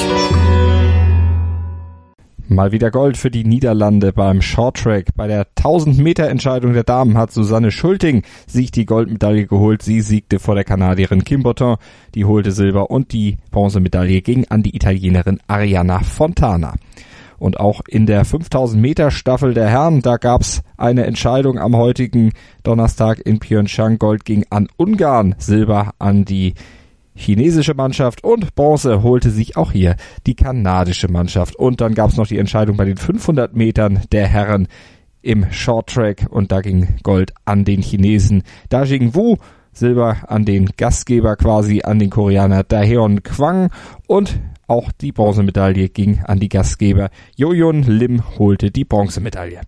Mal 2.47 2.71
wieder 2.71 2.91
Gold 2.91 3.17
für 3.17 3.31
die 3.31 3.43
Niederlande 3.43 4.13
beim 4.13 4.39
Shorttrack. 4.39 5.15
Bei 5.15 5.27
der 5.27 5.47
1000 5.55 5.97
Meter 5.97 6.29
Entscheidung 6.29 6.73
der 6.73 6.83
Damen 6.83 7.17
hat 7.17 7.31
Susanne 7.31 7.71
Schulting 7.71 8.21
sich 8.45 8.69
die 8.69 8.85
Goldmedaille 8.85 9.47
geholt. 9.47 9.81
Sie 9.81 10.01
siegte 10.01 10.37
vor 10.37 10.53
der 10.53 10.63
Kanadierin 10.63 11.23
Kim 11.23 11.41
Botton, 11.41 11.77
die 12.13 12.23
holte 12.23 12.51
Silber 12.51 12.91
und 12.91 13.13
die 13.13 13.37
Bronzemedaille 13.49 14.21
ging 14.21 14.45
an 14.47 14.61
die 14.61 14.75
Italienerin 14.75 15.39
Arianna 15.47 16.01
Fontana. 16.01 16.75
Und 17.39 17.59
auch 17.59 17.81
in 17.87 18.05
der 18.05 18.23
5000 18.25 18.79
Meter 18.79 19.09
Staffel 19.09 19.55
der 19.55 19.67
Herren, 19.67 20.01
da 20.01 20.17
gab's 20.17 20.61
eine 20.77 21.05
Entscheidung 21.05 21.57
am 21.57 21.75
heutigen 21.75 22.31
Donnerstag 22.61 23.19
in 23.25 23.39
Pyeongchang. 23.39 23.97
Gold 23.97 24.23
ging 24.23 24.45
an 24.51 24.67
Ungarn, 24.77 25.33
Silber 25.39 25.93
an 25.97 26.25
die 26.25 26.53
chinesische 27.15 27.73
Mannschaft 27.73 28.23
und 28.23 28.55
Bronze 28.55 29.01
holte 29.03 29.29
sich 29.29 29.57
auch 29.57 29.71
hier 29.71 29.95
die 30.27 30.35
kanadische 30.35 31.07
Mannschaft. 31.07 31.55
Und 31.55 31.81
dann 31.81 31.95
gab 31.95 32.11
es 32.11 32.17
noch 32.17 32.27
die 32.27 32.37
Entscheidung 32.37 32.77
bei 32.77 32.85
den 32.85 32.97
500 32.97 33.55
Metern 33.55 34.01
der 34.11 34.27
Herren 34.27 34.67
im 35.21 35.51
Short 35.51 35.89
Track 35.89 36.27
und 36.29 36.51
da 36.51 36.61
ging 36.61 36.99
Gold 37.01 37.33
an 37.45 37.65
den 37.65 37.81
Chinesen 37.81 38.43
Da 38.69 38.83
Jing 38.83 39.15
Wu, 39.15 39.37
Silber 39.71 40.17
an 40.27 40.45
den 40.45 40.69
Gastgeber 40.77 41.35
quasi, 41.35 41.81
an 41.83 41.99
den 41.99 42.09
Koreaner 42.09 42.63
Daeon 42.63 43.23
Kwang 43.23 43.71
und 44.07 44.39
auch 44.67 44.91
die 44.91 45.11
Bronzemedaille 45.11 45.89
ging 45.89 46.21
an 46.23 46.39
die 46.39 46.49
Gastgeber. 46.49 47.09
Joyun 47.35 47.83
Lim 47.83 48.37
holte 48.37 48.71
die 48.71 48.85
Bronzemedaille. 48.85 49.61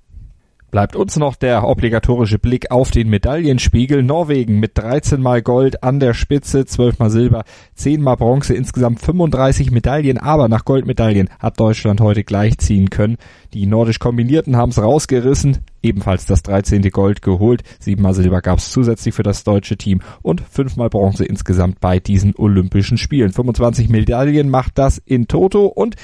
Bleibt 0.69 0.97
uns 0.97 1.15
noch 1.15 1.37
der 1.37 1.65
obligatorische 1.65 2.39
Blick 2.39 2.71
auf 2.71 2.91
den 2.91 3.09
Medaillenspiegel. 3.09 4.03
Norwegen 4.03 4.59
mit 4.59 4.77
13 4.77 5.21
mal 5.21 5.41
Gold 5.41 5.81
an 5.81 6.01
der 6.01 6.13
Spitze, 6.13 6.65
12 6.65 6.99
mal 6.99 7.09
Silber, 7.09 7.45
10 7.75 8.01
mal 8.01 8.15
Bronze, 8.15 8.53
insgesamt 8.53 8.99
35 8.99 9.71
Medaillen. 9.71 10.17
Aber 10.17 10.49
nach 10.49 10.65
Goldmedaillen 10.65 11.29
hat 11.39 11.57
Deutschland 11.57 12.01
heute 12.01 12.25
gleichziehen 12.25 12.89
können. 12.89 13.15
Die 13.53 13.65
nordisch 13.65 13.99
Kombinierten 13.99 14.57
haben 14.57 14.71
es 14.71 14.81
rausgerissen, 14.81 15.59
ebenfalls 15.81 16.25
das 16.25 16.43
13. 16.43 16.81
Gold 16.91 17.21
geholt. 17.21 17.63
7 17.79 18.01
mal 18.01 18.13
Silber 18.13 18.41
gab 18.41 18.59
es 18.59 18.69
zusätzlich 18.69 19.15
für 19.15 19.23
das 19.23 19.45
deutsche 19.45 19.77
Team 19.77 20.01
und 20.21 20.41
5 20.41 20.75
mal 20.75 20.89
Bronze 20.89 21.23
insgesamt 21.23 21.79
bei 21.79 22.01
diesen 22.01 22.35
Olympischen 22.35 22.97
Spielen. 22.97 23.31
25 23.31 23.87
Medaillen 23.87 24.49
macht 24.49 24.77
das 24.77 24.97
in 24.97 25.29
Toto 25.29 25.67
und 25.67 25.95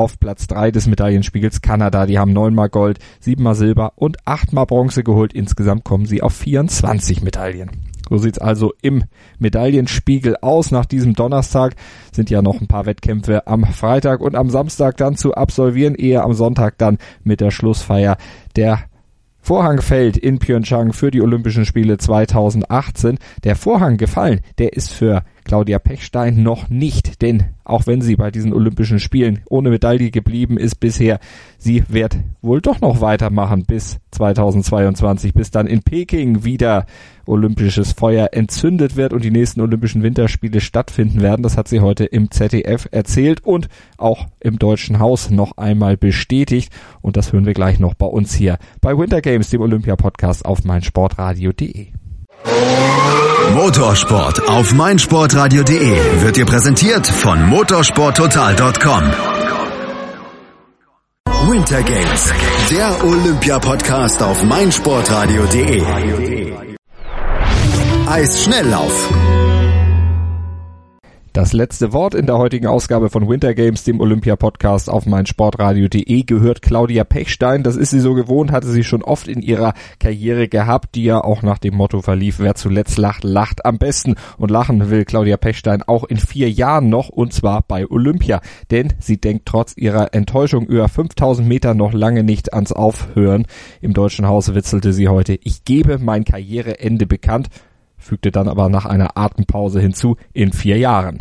auf 0.00 0.18
Platz 0.18 0.46
3 0.46 0.70
des 0.70 0.86
Medaillenspiegels 0.86 1.60
Kanada. 1.60 2.06
Die 2.06 2.18
haben 2.18 2.32
neunmal 2.32 2.70
Gold, 2.70 2.98
siebenmal 3.20 3.54
Silber 3.54 3.92
und 3.96 4.16
achtmal 4.24 4.64
Bronze 4.64 5.04
geholt. 5.04 5.34
Insgesamt 5.34 5.84
kommen 5.84 6.06
sie 6.06 6.22
auf 6.22 6.32
24 6.32 7.22
Medaillen. 7.22 7.70
So 8.08 8.16
sieht's 8.16 8.38
also 8.38 8.72
im 8.80 9.04
Medaillenspiegel 9.38 10.38
aus. 10.40 10.70
Nach 10.70 10.86
diesem 10.86 11.12
Donnerstag 11.12 11.76
sind 12.12 12.30
ja 12.30 12.40
noch 12.40 12.62
ein 12.62 12.66
paar 12.66 12.86
Wettkämpfe 12.86 13.46
am 13.46 13.64
Freitag 13.64 14.22
und 14.22 14.36
am 14.36 14.48
Samstag 14.48 14.96
dann 14.96 15.16
zu 15.16 15.34
absolvieren, 15.34 15.94
ehe 15.94 16.22
am 16.22 16.32
Sonntag 16.32 16.78
dann 16.78 16.96
mit 17.22 17.42
der 17.42 17.50
Schlussfeier 17.50 18.16
der 18.56 18.80
Vorhang 19.42 19.80
fällt 19.80 20.16
in 20.16 20.38
Pyeongchang 20.38 20.92
für 20.92 21.10
die 21.10 21.22
Olympischen 21.22 21.64
Spiele 21.64 21.96
2018. 21.98 23.18
Der 23.42 23.56
Vorhang 23.56 23.96
gefallen, 23.96 24.40
der 24.58 24.74
ist 24.74 24.92
für 24.92 25.24
Claudia 25.50 25.80
Pechstein 25.80 26.44
noch 26.44 26.68
nicht, 26.68 27.22
denn 27.22 27.42
auch 27.64 27.88
wenn 27.88 28.02
sie 28.02 28.14
bei 28.14 28.30
diesen 28.30 28.52
Olympischen 28.52 29.00
Spielen 29.00 29.40
ohne 29.48 29.70
Medaille 29.70 30.12
geblieben 30.12 30.56
ist 30.56 30.76
bisher, 30.76 31.18
sie 31.58 31.82
wird 31.88 32.18
wohl 32.40 32.60
doch 32.60 32.80
noch 32.80 33.00
weitermachen 33.00 33.64
bis 33.64 33.98
2022, 34.12 35.34
bis 35.34 35.50
dann 35.50 35.66
in 35.66 35.82
Peking 35.82 36.44
wieder 36.44 36.86
olympisches 37.26 37.90
Feuer 37.90 38.28
entzündet 38.30 38.94
wird 38.94 39.12
und 39.12 39.24
die 39.24 39.32
nächsten 39.32 39.60
Olympischen 39.60 40.04
Winterspiele 40.04 40.60
stattfinden 40.60 41.20
werden. 41.20 41.42
Das 41.42 41.56
hat 41.56 41.66
sie 41.66 41.80
heute 41.80 42.04
im 42.04 42.30
ZDF 42.30 42.86
erzählt 42.92 43.44
und 43.44 43.68
auch 43.96 44.28
im 44.38 44.56
Deutschen 44.56 45.00
Haus 45.00 45.30
noch 45.30 45.56
einmal 45.56 45.96
bestätigt. 45.96 46.72
Und 47.00 47.16
das 47.16 47.32
hören 47.32 47.46
wir 47.46 47.54
gleich 47.54 47.80
noch 47.80 47.94
bei 47.94 48.06
uns 48.06 48.34
hier 48.34 48.56
bei 48.80 48.96
Winter 48.96 49.20
Games, 49.20 49.50
dem 49.50 49.62
Olympia-Podcast 49.62 50.44
auf 50.44 50.62
meinsportradio.de. 50.62 51.99
Motorsport 53.54 54.48
auf 54.48 54.72
meinsportradio.de 54.72 56.22
wird 56.22 56.36
dir 56.36 56.46
präsentiert 56.46 57.06
von 57.06 57.46
motorsporttotal.com. 57.46 59.02
Winter 61.50 61.82
Games, 61.82 62.32
der 62.70 63.04
Olympia-Podcast 63.04 64.22
auf 64.22 64.42
meinsportradio.de. 64.44 65.82
Eisschnelllauf. 68.08 69.10
Das 71.32 71.52
letzte 71.52 71.92
Wort 71.92 72.16
in 72.16 72.26
der 72.26 72.38
heutigen 72.38 72.66
Ausgabe 72.66 73.08
von 73.08 73.28
Winter 73.28 73.54
Games, 73.54 73.84
dem 73.84 74.00
Olympia-Podcast 74.00 74.90
auf 74.90 75.06
meinsportradio.de, 75.06 76.24
gehört 76.24 76.60
Claudia 76.60 77.04
Pechstein. 77.04 77.62
Das 77.62 77.76
ist 77.76 77.90
sie 77.90 78.00
so 78.00 78.14
gewohnt, 78.14 78.50
hatte 78.50 78.66
sie 78.66 78.82
schon 78.82 79.04
oft 79.04 79.28
in 79.28 79.40
ihrer 79.40 79.74
Karriere 80.00 80.48
gehabt, 80.48 80.96
die 80.96 81.04
ja 81.04 81.22
auch 81.22 81.42
nach 81.42 81.58
dem 81.58 81.76
Motto 81.76 82.02
verlief, 82.02 82.40
wer 82.40 82.56
zuletzt 82.56 82.98
lacht, 82.98 83.22
lacht 83.22 83.64
am 83.64 83.78
besten. 83.78 84.16
Und 84.38 84.50
lachen 84.50 84.90
will 84.90 85.04
Claudia 85.04 85.36
Pechstein 85.36 85.84
auch 85.84 86.02
in 86.02 86.16
vier 86.16 86.50
Jahren 86.50 86.88
noch, 86.88 87.10
und 87.10 87.32
zwar 87.32 87.62
bei 87.62 87.88
Olympia. 87.88 88.40
Denn 88.72 88.92
sie 88.98 89.20
denkt 89.20 89.46
trotz 89.46 89.76
ihrer 89.76 90.12
Enttäuschung 90.12 90.66
über 90.66 90.88
5000 90.88 91.46
Meter 91.46 91.74
noch 91.74 91.92
lange 91.92 92.24
nicht 92.24 92.52
ans 92.54 92.72
Aufhören. 92.72 93.46
Im 93.80 93.92
Deutschen 93.92 94.26
Haus 94.26 94.52
witzelte 94.52 94.92
sie 94.92 95.06
heute, 95.06 95.38
ich 95.44 95.64
gebe 95.64 96.00
mein 96.00 96.24
Karriereende 96.24 97.06
bekannt 97.06 97.50
fügte 98.00 98.32
dann 98.32 98.48
aber 98.48 98.68
nach 98.68 98.86
einer 98.86 99.16
Atempause 99.16 99.80
hinzu, 99.80 100.16
in 100.32 100.52
vier 100.52 100.78
Jahren. 100.78 101.20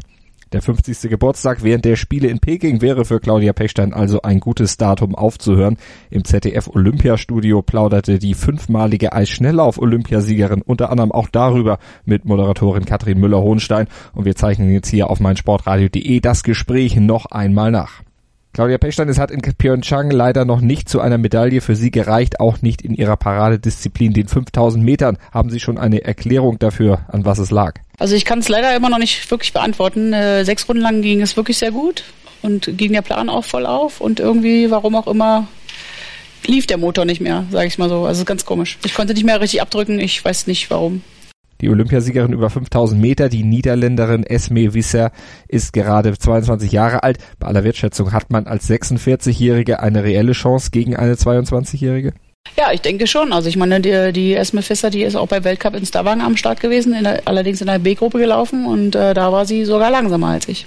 Der 0.52 0.64
50. 0.64 1.12
Geburtstag 1.12 1.64
während 1.64 1.86
der 1.86 1.96
Spiele 1.96 2.28
in 2.28 2.40
Peking 2.40 2.82
wäre 2.82 3.06
für 3.06 3.20
Claudia 3.20 3.54
Pechstein 3.54 3.94
also 3.94 4.24
ein 4.24 4.40
gutes 4.40 4.78
Datum 4.78 5.14
aufzuhören. 5.14 5.78
Im 6.10 6.26
ZDF 6.26 6.68
Olympiastudio 6.74 7.62
plauderte 7.62 8.18
die 8.18 8.34
fünfmalige 8.34 9.14
Eisschnelllauf-Olympiasiegerin 9.14 10.64
unter 10.64 10.90
anderem 10.90 11.12
auch 11.12 11.30
darüber 11.30 11.78
mit 12.04 12.26
Moderatorin 12.26 12.86
Katrin 12.86 13.20
Müller-Hohenstein 13.20 13.88
und 14.16 14.26
wir 14.26 14.36
zeichnen 14.36 14.72
jetzt 14.72 14.90
hier 14.90 15.12
auf 15.12 15.20
meinsportradio.de 15.20 16.20
das 16.20 16.42
Gespräch 16.42 16.96
noch 16.96 17.28
einmal 17.28 17.70
nach. 17.70 18.02
Claudia 18.54 18.80
Pechstein, 18.80 19.10
es 19.10 19.20
hat 19.20 19.30
in 19.30 19.42
Pyeongchang 19.42 20.10
leider 20.10 20.44
noch 20.44 20.60
nicht 20.60 20.90
zu 20.90 21.02
einer 21.02 21.20
Medaille 21.20 21.62
für 21.62 21.76
Sie 21.76 21.92
gereicht, 21.92 22.40
auch 22.40 22.62
nicht 22.62 22.82
in 22.82 22.96
Ihrer 22.96 23.16
Paradedisziplin, 23.16 24.14
den 24.14 24.28
5000 24.28 24.84
Metern. 24.84 25.18
Haben 25.32 25.52
Sie 25.52 25.60
schon 25.60 25.78
eine 25.78 26.04
Erklärung 26.04 26.58
dafür, 26.58 27.06
an 27.10 27.26
was 27.26 27.38
es 27.38 27.52
lag? 27.52 27.76
Also 28.00 28.16
ich 28.16 28.26
kann 28.26 28.40
es 28.40 28.50
leider 28.50 28.76
immer 28.76 28.90
noch 28.90 28.98
nicht 28.98 29.30
wirklich 29.30 29.54
beantworten. 29.54 30.14
Äh, 30.14 30.46
sechs 30.46 30.68
Runden 30.68 30.82
lang 30.82 31.02
ging 31.02 31.22
es 31.22 31.38
wirklich 31.38 31.58
sehr 31.58 31.72
gut 31.72 32.04
und 32.42 32.78
ging 32.78 32.92
der 32.92 33.04
Plan 33.04 33.30
auch 33.30 33.44
voll 33.44 33.66
auf 33.66 34.02
und 34.02 34.20
irgendwie, 34.20 34.72
warum 34.72 34.96
auch 34.96 35.08
immer, 35.08 35.48
lief 36.48 36.66
der 36.66 36.78
Motor 36.78 37.06
nicht 37.06 37.22
mehr, 37.22 37.46
sage 37.52 37.68
ich 37.68 37.78
mal 37.78 37.90
so. 37.90 38.06
Also 38.06 38.26
ganz 38.26 38.46
komisch. 38.46 38.80
Ich 38.84 38.96
konnte 38.96 39.14
nicht 39.14 39.26
mehr 39.26 39.40
richtig 39.40 39.62
abdrücken, 39.62 40.00
ich 40.00 40.24
weiß 40.26 40.48
nicht 40.48 40.72
warum. 40.72 41.04
Die 41.62 41.70
Olympiasiegerin 41.70 42.32
über 42.32 42.50
5000 42.50 43.02
Meter, 43.02 43.28
die 43.28 43.44
Niederländerin 43.44 44.24
Esme 44.24 44.74
Visser, 44.74 45.12
ist 45.48 45.74
gerade 45.74 46.18
22 46.18 46.72
Jahre 46.72 47.04
alt. 47.04 47.18
Bei 47.38 47.48
aller 47.48 47.64
Wertschätzung 47.64 48.14
hat 48.14 48.32
man 48.32 48.48
als 48.48 48.70
46-Jährige 48.70 49.82
eine 49.82 50.04
reelle 50.04 50.32
Chance 50.32 50.70
gegen 50.72 50.96
eine 50.96 51.16
22-Jährige? 51.16 52.14
Ja, 52.58 52.72
ich 52.72 52.82
denke 52.82 53.08
schon. 53.08 53.34
Also 53.34 53.50
ich 53.50 53.58
meine, 53.58 53.82
die, 53.82 54.14
die 54.14 54.34
Esme 54.34 54.68
Visser, 54.68 54.90
die 54.90 55.04
ist 55.04 55.16
auch 55.16 55.28
bei 55.28 55.44
Weltcup 55.44 55.76
in 55.76 55.86
Stavanger 55.86 56.26
am 56.26 56.38
Start 56.38 56.62
gewesen, 56.62 56.94
in 56.94 57.04
der, 57.04 57.22
allerdings 57.26 57.60
in 57.60 57.68
der 57.68 57.80
B-Gruppe 57.80 58.20
gelaufen 58.20 58.66
und 58.66 58.96
äh, 58.96 59.14
da 59.14 59.32
war 59.32 59.46
sie 59.46 59.66
sogar 59.66 59.92
langsamer 59.92 60.28
als 60.28 60.48
ich. 60.48 60.66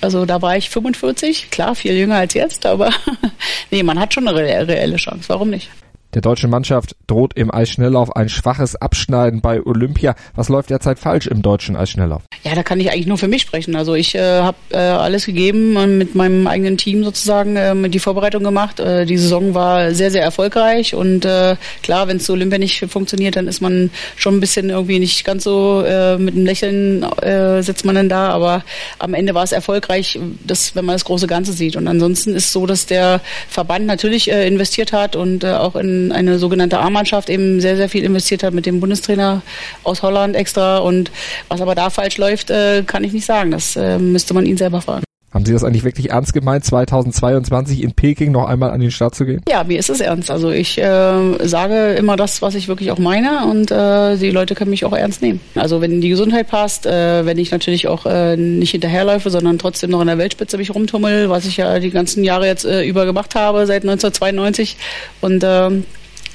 Also 0.00 0.24
da 0.24 0.42
war 0.42 0.56
ich 0.56 0.68
45, 0.70 1.50
klar, 1.50 1.74
viel 1.74 1.92
jünger 1.92 2.16
als 2.16 2.34
jetzt, 2.34 2.66
aber 2.66 2.90
nee, 3.70 3.82
man 3.82 4.00
hat 4.00 4.14
schon 4.14 4.26
eine 4.26 4.36
reelle 4.36 4.96
Chance. 4.96 5.28
Warum 5.28 5.50
nicht? 5.50 5.70
Der 6.14 6.20
deutschen 6.20 6.50
Mannschaft 6.50 6.94
droht 7.06 7.32
im 7.36 7.52
Eisschnelllauf 7.52 8.14
ein 8.14 8.28
schwaches 8.28 8.76
Abschneiden 8.76 9.40
bei 9.40 9.62
Olympia. 9.64 10.14
Was 10.34 10.50
läuft 10.50 10.68
derzeit 10.68 10.98
falsch 10.98 11.26
im 11.26 11.40
deutschen 11.40 11.74
Eisschnelllauf? 11.74 12.20
Ja, 12.44 12.54
da 12.54 12.62
kann 12.62 12.80
ich 12.80 12.92
eigentlich 12.92 13.06
nur 13.06 13.16
für 13.16 13.28
mich 13.28 13.40
sprechen. 13.40 13.74
Also 13.76 13.94
ich 13.94 14.14
äh, 14.14 14.40
habe 14.42 14.58
äh, 14.72 14.76
alles 14.76 15.24
gegeben 15.24 15.74
und 15.78 15.96
mit 15.96 16.14
meinem 16.14 16.46
eigenen 16.46 16.76
Team 16.76 17.02
sozusagen 17.02 17.56
äh, 17.56 17.88
die 17.88 17.98
Vorbereitung 17.98 18.44
gemacht. 18.44 18.78
Äh, 18.78 19.06
die 19.06 19.16
Saison 19.16 19.54
war 19.54 19.94
sehr, 19.94 20.10
sehr 20.10 20.22
erfolgreich 20.22 20.94
und 20.94 21.24
äh, 21.24 21.56
klar, 21.82 22.08
wenn 22.08 22.18
es 22.18 22.24
zu 22.24 22.34
Olympia 22.34 22.58
nicht 22.58 22.84
funktioniert, 22.90 23.36
dann 23.36 23.48
ist 23.48 23.62
man 23.62 23.90
schon 24.16 24.36
ein 24.36 24.40
bisschen 24.40 24.68
irgendwie 24.68 24.98
nicht 24.98 25.24
ganz 25.24 25.44
so 25.44 25.82
äh, 25.82 26.18
mit 26.18 26.34
einem 26.34 26.44
Lächeln 26.44 27.04
äh, 27.22 27.62
sitzt 27.62 27.86
man 27.86 27.94
dann 27.94 28.10
da, 28.10 28.28
aber 28.30 28.64
am 28.98 29.14
Ende 29.14 29.34
war 29.34 29.44
es 29.44 29.52
erfolgreich, 29.52 30.18
das, 30.44 30.76
wenn 30.76 30.84
man 30.84 30.94
das 30.94 31.06
große 31.06 31.26
Ganze 31.26 31.54
sieht. 31.54 31.76
Und 31.76 31.88
ansonsten 31.88 32.34
ist 32.34 32.52
so, 32.52 32.66
dass 32.66 32.84
der 32.84 33.22
Verband 33.48 33.86
natürlich 33.86 34.30
äh, 34.30 34.46
investiert 34.46 34.92
hat 34.92 35.16
und 35.16 35.42
äh, 35.44 35.52
auch 35.52 35.74
in 35.74 36.01
eine 36.10 36.38
sogenannte 36.38 36.80
A-Mannschaft 36.80 37.30
eben 37.30 37.60
sehr, 37.60 37.76
sehr 37.76 37.88
viel 37.88 38.02
investiert 38.02 38.42
hat 38.42 38.54
mit 38.54 38.66
dem 38.66 38.80
Bundestrainer 38.80 39.42
aus 39.84 40.02
Holland 40.02 40.34
extra. 40.34 40.78
Und 40.78 41.12
was 41.48 41.60
aber 41.60 41.74
da 41.74 41.90
falsch 41.90 42.18
läuft, 42.18 42.50
äh, 42.50 42.82
kann 42.84 43.04
ich 43.04 43.12
nicht 43.12 43.26
sagen. 43.26 43.50
Das 43.52 43.76
äh, 43.76 43.98
müsste 43.98 44.34
man 44.34 44.46
ihn 44.46 44.56
selber 44.56 44.80
fragen. 44.80 45.04
Haben 45.32 45.46
Sie 45.46 45.52
das 45.52 45.64
eigentlich 45.64 45.84
wirklich 45.84 46.10
ernst 46.10 46.34
gemeint, 46.34 46.64
2022 46.64 47.82
in 47.82 47.92
Peking 47.92 48.32
noch 48.32 48.46
einmal 48.46 48.70
an 48.70 48.80
den 48.80 48.90
Start 48.90 49.14
zu 49.14 49.24
gehen? 49.24 49.40
Ja, 49.48 49.64
mir 49.64 49.78
ist 49.78 49.88
es 49.88 50.00
ernst. 50.00 50.30
Also 50.30 50.50
ich 50.50 50.76
äh, 50.78 51.48
sage 51.48 51.94
immer 51.94 52.16
das, 52.16 52.42
was 52.42 52.54
ich 52.54 52.68
wirklich 52.68 52.90
auch 52.90 52.98
meine 52.98 53.46
und 53.46 53.70
äh, 53.70 54.16
die 54.18 54.30
Leute 54.30 54.54
können 54.54 54.70
mich 54.70 54.84
auch 54.84 54.92
ernst 54.92 55.22
nehmen. 55.22 55.40
Also 55.54 55.80
wenn 55.80 56.02
die 56.02 56.10
Gesundheit 56.10 56.48
passt, 56.48 56.84
äh, 56.84 57.24
wenn 57.24 57.38
ich 57.38 57.50
natürlich 57.50 57.88
auch 57.88 58.04
äh, 58.04 58.36
nicht 58.36 58.72
hinterherläufe, 58.72 59.30
sondern 59.30 59.58
trotzdem 59.58 59.90
noch 59.90 60.02
in 60.02 60.08
der 60.08 60.18
Weltspitze 60.18 60.58
mich 60.58 60.74
rumtummel, 60.74 61.30
was 61.30 61.46
ich 61.46 61.56
ja 61.56 61.78
die 61.78 61.90
ganzen 61.90 62.24
Jahre 62.24 62.46
jetzt 62.46 62.66
äh, 62.66 62.84
über 62.84 63.06
gemacht 63.06 63.34
habe, 63.34 63.66
seit 63.66 63.84
1992 63.84 64.76
und 65.22 65.42
äh, 65.42 65.70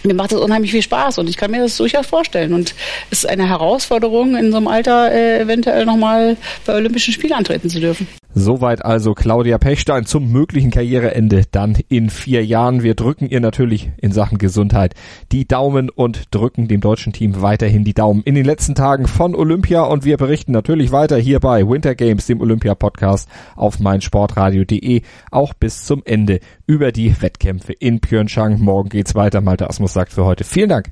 mir 0.04 0.14
macht 0.14 0.32
das 0.32 0.40
unheimlich 0.40 0.72
viel 0.72 0.82
Spaß 0.82 1.18
und 1.20 1.30
ich 1.30 1.38
kann 1.38 1.52
mir 1.52 1.60
das 1.60 1.78
durchaus 1.78 2.08
vorstellen. 2.08 2.54
Und 2.54 2.74
es 3.12 3.20
ist 3.20 3.30
eine 3.30 3.48
Herausforderung, 3.48 4.36
in 4.36 4.52
so 4.52 4.58
einem 4.58 4.68
Alter 4.68 5.12
äh, 5.12 5.40
eventuell 5.40 5.86
nochmal 5.86 6.38
bei 6.66 6.74
Olympischen 6.76 7.14
Spielen 7.14 7.34
antreten 7.34 7.70
zu 7.70 7.80
dürfen. 7.80 8.08
Soweit 8.40 8.86
also 8.86 9.16
Claudia 9.16 9.58
Pechstein 9.58 10.06
zum 10.06 10.32
möglichen 10.32 10.70
Karriereende 10.70 11.46
dann 11.50 11.76
in 11.90 12.12
vier 12.12 12.46
Jahren. 12.46 12.84
Wir 12.84 12.94
drücken 12.94 13.28
ihr 13.28 13.40
natürlich 13.40 13.90
in 14.00 14.12
Sachen 14.12 14.38
Gesundheit 14.38 14.94
die 15.32 15.48
Daumen 15.48 15.90
und 15.90 16.36
drücken 16.36 16.68
dem 16.68 16.80
deutschen 16.80 17.14
Team 17.14 17.42
weiterhin 17.42 17.84
die 17.84 17.96
Daumen 17.96 18.22
in 18.22 18.36
den 18.36 18.46
letzten 18.46 18.76
Tagen 18.76 19.08
von 19.08 19.34
Olympia 19.34 19.82
und 19.82 20.06
wir 20.06 20.18
berichten 20.18 20.52
natürlich 20.52 20.92
weiter 20.92 21.18
hier 21.18 21.40
bei 21.40 21.68
Winter 21.68 21.96
Games, 21.96 22.28
dem 22.28 22.40
Olympia 22.40 22.76
Podcast 22.76 23.28
auf 23.56 23.80
meinsportradio.de 23.80 25.02
auch 25.32 25.56
bis 25.56 25.86
zum 25.86 26.04
Ende 26.06 26.40
über 26.68 26.92
die 26.92 27.20
Wettkämpfe 27.20 27.74
in 27.74 28.02
Pyeongchang. 28.02 28.60
Morgen 28.60 28.90
geht's 28.90 29.16
weiter. 29.16 29.42
Malte 29.42 29.68
Asmus 29.68 29.94
sagt 29.94 30.14
für 30.14 30.26
heute 30.26 30.44
vielen 30.44 30.70
Dank. 30.70 30.92